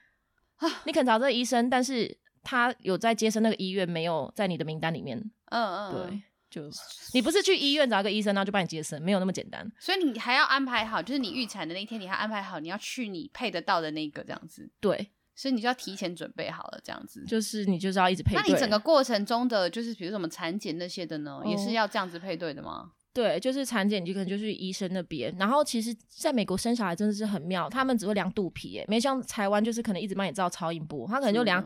[0.60, 5.18] 嗯你肯找这个医生，但是他有在接生那个医院没有在你的名单里面。
[5.46, 6.70] 嗯嗯，对，就
[7.14, 9.70] 你不是去医院找一个医生，然后就帮你接生，没有那么简单。
[9.80, 14.70] 所以你还要安排好，就是你预产的那一天，你还安排好你要去你配得到的那个这样子。
[14.80, 17.26] 对，所以你就要提前准备好了，这样子。
[17.28, 18.42] 就是你就是要一直配对。
[18.42, 22.92] 那你整个过程中的就是比如什么产检那些的呢，也是要这样子配对的吗？
[23.14, 25.36] 对，就是产检，你可能就去医生那边。
[25.38, 31.62] 然后其实在美国生小孩真的是很妙，他们只会量肚皮，诶，没像台湾就是可能一直帮你照超音波，他可能就量，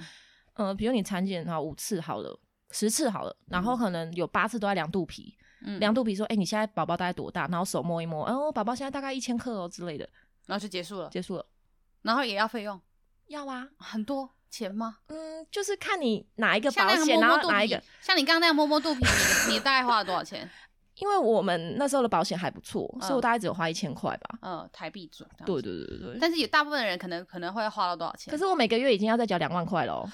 [0.55, 2.39] 嗯、呃，比如你产检哈五次好了，
[2.71, 7.47] 十次好了，然后可能有八次都在量肚皮，嗯、量肚皮说，哎，你现在宝宝大概多大？
[7.47, 10.09] 然后手摸一摸，哦，宝宝现在大概一千克哦之类的，
[10.47, 11.45] 然后就结束了，结束了，
[12.01, 12.81] 然后也要费用，
[13.27, 14.97] 要啊，很多钱吗？
[15.09, 19.01] 嗯，就是看你哪一个保险，然后哪一个，像你刚刚那样摸摸肚皮，
[19.47, 20.49] 你你大概花了多少钱？
[20.99, 24.39] 因为我们那时候的保险还不错，嗯、所以我大概只有花一千块吧。
[24.41, 25.27] 嗯，台币准。
[25.45, 26.17] 对对对对。
[26.21, 28.31] 但是有大部分的人可能可能会花到多少钱？
[28.31, 30.09] 可是我每个月已经要再缴两万块了，哦，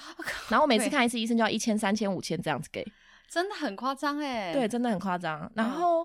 [0.48, 2.84] 然后我每次看一次医生就要一千、三千、五千这样子给，
[3.28, 4.52] 真的很夸张哎。
[4.52, 5.48] 对，真的很夸张。
[5.54, 6.02] 然后、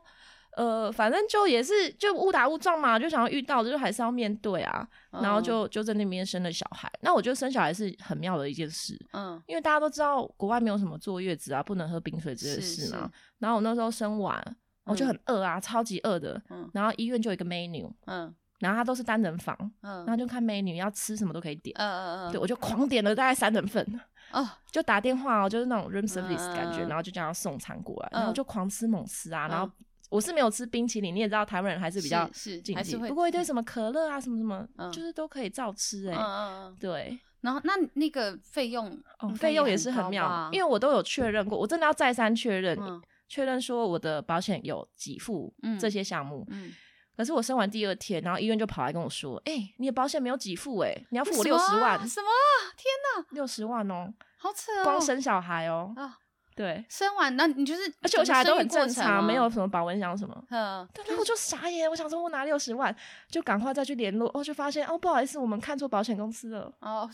[0.51, 4.87] 嗯、呃，反正就也是就误打误撞嘛，就想要遇到的就还是要面对啊。
[5.09, 6.87] 然后就就在那边生了小孩。
[7.01, 13.09] 那我觉得生小孩是很妙的一件事，嗯，因为大家都知道国外没有什么坐月子啊，不能喝冰水这些事嘛。
[13.39, 14.55] 然后我那时候生完。
[14.87, 16.41] 我就很饿啊，超级饿的。
[16.49, 23.85] 嗯，然后医院就有一个 menu，嗯，然后它都是单人房，嗯，然后就看 menu 要吃什么都可以点，嗯嗯嗯，对，我就狂点了大概三人份，
[24.31, 29.69] 哦， 就打电话哦，就是那种 room service 感觉，然后就这样送餐过来，然后就狂吃猛吃啊，然后
[30.09, 38.87] 我是没有吃冰淇淋，你也知道台湾人还是比较是禁忌，不过一堆什么可乐啊什么什么，就是都可以照吃哎，嗯嗯嗯，对，然后那那个费用，
[39.19, 42.79] 哦，费用也是很妙，因为我都有确认过，我真的要再三确认。
[43.27, 46.73] 确认说我的保险有给付这些项目，嗯，嗯，
[47.15, 52.27] 可是我生完第二天，然后医院就跑来跟我说：“哎、欸，你的保险没有给付，哎，你要付我六十万。”什么？
[52.75, 55.93] 天哪，六十万哦，好扯哦，光生小孩哦。
[55.95, 56.17] 啊
[56.55, 60.35] 对，生完那你就是，而且我小孩都很正常，没有什么保温箱什么。
[60.49, 62.95] 嗯，对，然后我就傻眼，我想说我拿六十万，
[63.29, 66.73] 就赶快再去联络，哦，就发现哦，不好意思，我们看错保险公司了。
[66.79, 67.07] 哦，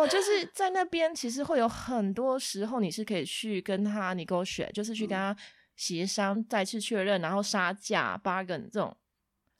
[0.00, 5.36] 哦，就是在那边，其实会有很多时候你是可以去跟他 negotiate，就是去跟他
[5.76, 8.96] 协商，再次确认，然后杀价 bargain 这种。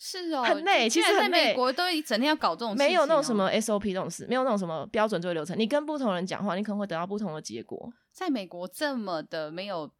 [0.02, 0.88] 是哦，很累。
[0.88, 5.58] 其实在美国都整天要搞这种事，没有那种什么 SOP 这种事，没有那种什么标准作业流程。
[5.58, 7.92] 你跟不同人讲话，你可能会得到不同的结果。
[8.10, 9.90] 在美国这么的没有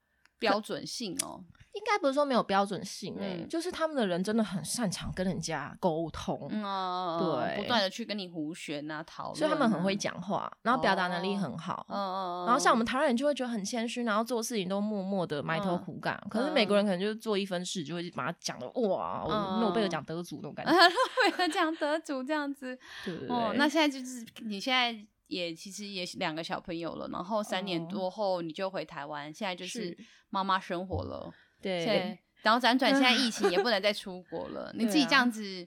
[0.41, 1.45] 标准性哦。
[1.73, 19.25] 应该不是说没有标准性诶、欸嗯，就是他们的人真的很擅长跟人家沟通，嗯、对，不断的去跟你胡旋啊讨论，所以他们很会讲话，然后表达能力很好，嗯、哦、嗯，然后像我们台湾人就会觉得很谦虚，然后做事情都默默的埋头苦干、嗯，可是美国人可能就是做一分事就会把它讲的哇，
[19.61, 20.91] 诺贝尔奖得主那种感觉， 诺
[21.39, 23.37] 贝尔奖得主这样子，对，对，对。
[23.37, 24.93] 哦，那现在就是你现在
[25.31, 29.97] 也其实也是两个小朋友了，然后三年多后你就回台湾，现在就是
[30.29, 31.33] 妈妈生活了。
[31.63, 34.73] 对，然后辗转现在疫情也不能再出国了。
[34.77, 35.67] 你自己这样子，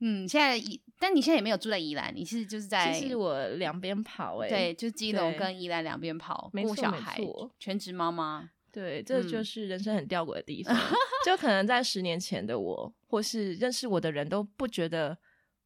[0.00, 7.20] 嗯，现在宜，但你现在也没有住在宜兰，你是就是在，其实我两边跑哎、欸，对，就基隆跟宜兰两边跑，顾小孩，
[7.58, 8.50] 全职妈妈。
[8.70, 10.72] 对， 这就是人生很吊诡的地方。
[10.76, 10.96] 嗯、
[11.26, 15.18] 就可能在十年前的我，或是认识我的人都不觉得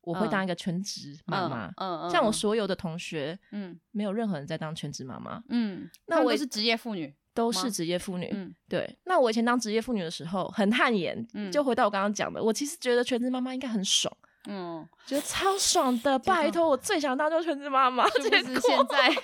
[0.06, 1.66] 我会当一个全职妈妈。
[1.76, 5.42] 嗯嗯，像我所有的同学，嗯，没有任何人在当全职妈妈。
[5.50, 7.14] 嗯，那我也是职业妇女。
[7.34, 8.98] 都是职业妇女，嗯，对。
[9.04, 14.10] 那我以前当职业妇女的时候很汗颜，嗯，就回到我刚刚讲的，我其实觉得全职妈妈应该很爽，
[14.48, 16.18] 嗯，觉得超爽的。
[16.24, 18.08] 拜托，我最想当就是全职妈妈。
[18.08, 19.14] 是不是现在？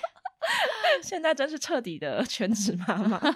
[1.03, 3.19] 现在真是彻底的全职妈妈。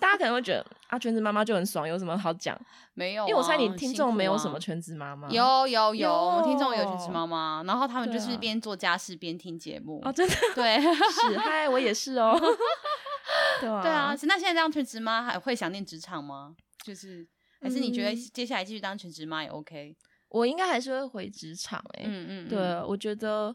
[0.00, 2.58] 大家可能会觉得啊，全职妈妈就很爽，有什么好讲？
[2.94, 5.28] 没有、啊，因为我猜你听众没有什么全职妈妈。
[5.28, 10.00] 有有有，听众有全职妈妈，然后他们就是边做家事边听节目。
[10.04, 10.34] 哦，真的？
[10.56, 12.36] 对，是嗨，我也是哦。
[13.60, 16.56] 对啊，对啊，那现在当全职妈还会想念职场吗？
[16.84, 17.24] 就是
[17.60, 19.96] 还是你觉得接下来继续当全职妈也 OK？
[20.30, 23.54] 我应该还是会回职场哎、欸，嗯嗯，对，我觉得，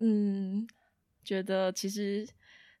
[0.00, 0.66] 嗯，
[1.24, 2.28] 觉得其实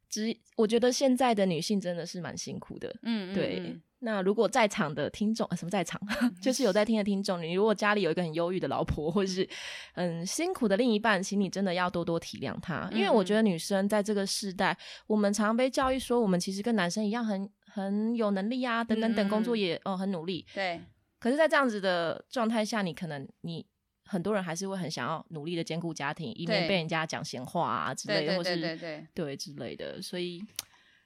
[0.08, 3.60] 只，我觉得现在的女性真的是蛮辛苦的，嗯，嗯，对。
[3.60, 5.98] 嗯那如果在场的听众，什么在场，
[6.38, 9.48] 就是有在听的听众，你如果家里有一个很忧郁的老婆，或者是
[9.94, 14.76] 很辛苦的另一半，请你真的要多多体谅她，因为我觉得女生在这个世代，
[15.06, 20.44] 我们常被教育说，我们其实跟男生一样很很有能力啊，等等等，工作也哦很努力。
[20.52, 20.78] 对。
[21.18, 23.64] 可是，在这样子的状态下，你可能你
[24.04, 30.00] 很多人还是会很想要努力的兼顾家庭，以免被人家讲闲话啊之类的，或是对对对之类的。
[30.00, 30.42] 所以，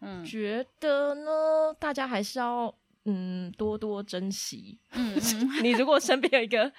[0.00, 2.74] 嗯，觉得呢，大家还是要。
[3.10, 4.76] 嗯，多多珍惜。
[4.92, 6.70] 嗯，嗯 你如果身边有一个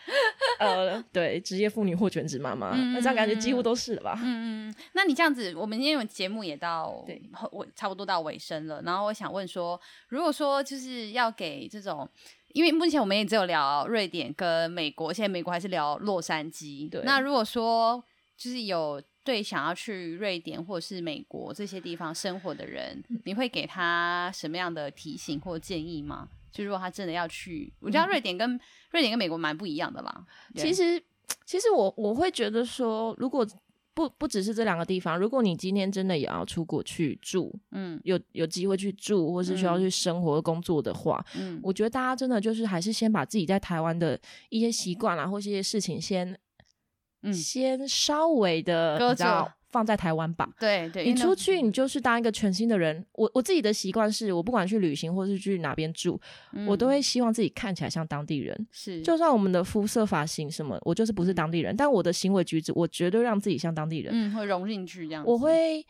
[0.60, 4.20] 呃，对，职业妇女或全职妈妈，那这样感觉几乎都是了吧？
[4.22, 4.76] 嗯嗯。
[4.94, 7.20] 那你这样子，我们因为节目也到对，
[7.52, 8.80] 我差不多到尾声了。
[8.84, 12.08] 然后我想问说，如果说就是要给这种，
[12.54, 16.90] 因为目前我们也只有聊瑞典跟美国，现在美国还是聊洛杉矶。
[16.90, 17.02] 对。
[17.04, 18.04] 那如果说
[18.38, 26.28] 就是有对想要去瑞典或者是美国这些地方生活的人，你会给他什么样的提醒或建议吗？
[26.52, 28.60] 就如果他真的要去，我觉得瑞典跟、嗯、
[28.92, 30.26] 瑞典跟美国蛮不一样的啦。
[30.56, 31.00] 其实，
[31.46, 33.46] 其实我我会觉得说，如果
[34.00, 46.40] 不不只是这两个地方，如果你今天真的也要出国去住，嗯，有有机会去住，或是需要去生活工作的话，嗯，我觉得大家真的就是还是先把自己在台湾的一些习惯啦，或是一些事情先。
[47.22, 50.50] 嗯，先稍微的，你知道，放在台湾吧。
[50.60, 53.06] 对对，你出去，你就是当一个全新的人。
[53.14, 56.20] 我我自己的习惯是，我不管去旅行或是去哪边住，
[56.54, 58.68] 嗯，我都会希望自己看起来像当地人。
[58.72, 64.12] 是，就算我们的肤色、发型什么，我就是不是当地人，嗯，但我的行为举止，我绝对让自己像当地人。
[64.14, 65.24] 嗯，会融进去这样。
[65.26, 65.86] 我会，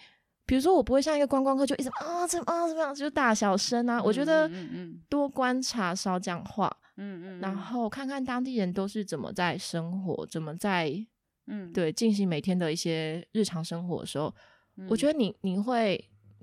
[0.46, 4.04] 比如说，我不会像一个观光客，就一直啊怎么啊怎么样，就大小声啊，嗯。
[4.04, 6.76] 我觉得，嗯嗯，多观察，少讲话。
[6.98, 11.06] 嗯嗯，然后看看当地人都是怎么在生活，怎么在。
[11.50, 14.34] 嗯，对，进行每天的一些日常生活的时候，
[14.78, 16.00] 嗯、我觉得你你会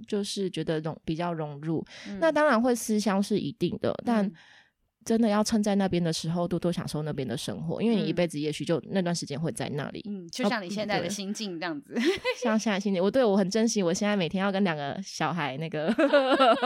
[0.07, 4.33] 就是觉得融比较融入，嗯、那当然会思乡是一定的，嗯、但
[5.05, 11.95] 真的要趁在那边的时候多多享受那边的生活，因为你一辈子也许就那段时间会在那里，嗯，就像你现在的心境这样子，
[12.43, 15.95] 像现在心境，我对我很珍惜，我现在每天要跟两个小孩那个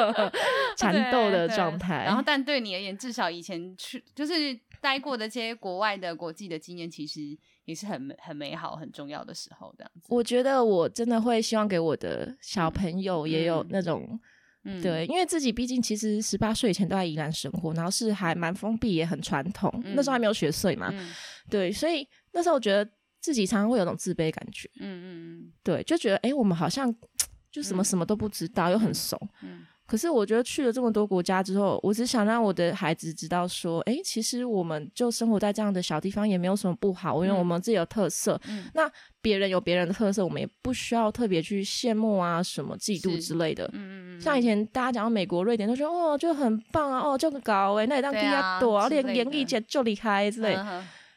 [0.78, 2.22] 缠斗的状态，然后。
[2.24, 7.38] 但对你而言，至少以前去就是待过的这些国外的国际的经验，其实。
[7.64, 10.06] 也是很很美好、很重要的时候，这样子。
[10.08, 14.18] 我觉得我真的会希望给我的小朋友也有那种，
[14.64, 21.12] 嗯，对，因为自己毕竟其实十八岁以前都在宜兰生活，然后是还蛮封闭，也很传统，嗯，那时候还没有学岁嘛，嗯，
[21.48, 22.90] 对，所以那时候我觉得
[23.20, 25.06] 自己常常会有种自卑感觉，嗯嗯
[25.44, 26.94] 嗯，对，就觉得哎，我们好像
[27.50, 29.66] 就什么什么都不知道，嗯，又很怂，嗯。
[29.90, 38.40] 可是我觉得去了这么多国家之后，我只想让我的孩子知道说，哎，其实我们就生活在这样的小地方也没有什么不好，因为我们自己有特色。
[38.46, 38.88] 嗯，那
[39.20, 43.64] 别人有别人的特色，我们也不需要特别去羡慕啊、什么嫉妒之类的。
[43.72, 44.20] 嗯嗯嗯。
[44.20, 50.56] 像以前大家讲到美国、瑞典，都说哦就很棒啊，哦就高哎，那也当地下多，连连一节就离开之类。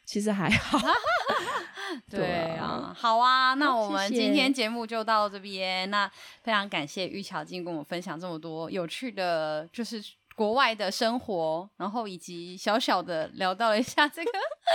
[0.04, 0.80] 其实还好。
[2.10, 5.90] 对啊，好啊，那我们今天节目就到这边。
[5.90, 6.10] 那
[6.42, 10.04] 非常感谢玉巧今天跟我们分享这么多有趣的，就是
[10.36, 14.32] 国外的生活，然后以及小小的聊到了一下这个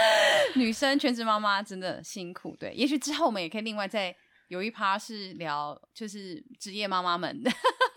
[0.54, 2.56] 女生全职妈妈真的辛苦。
[2.58, 4.14] 对，也许之后我们也可以另外再
[4.48, 7.50] 有一趴是聊，就是职业妈妈们的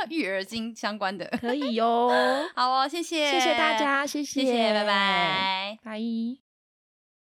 [0.10, 2.10] 育儿经相关的，可以哟。
[2.56, 6.51] 好哦，谢谢，谢谢大家，谢谢，谢谢，拜拜，拜。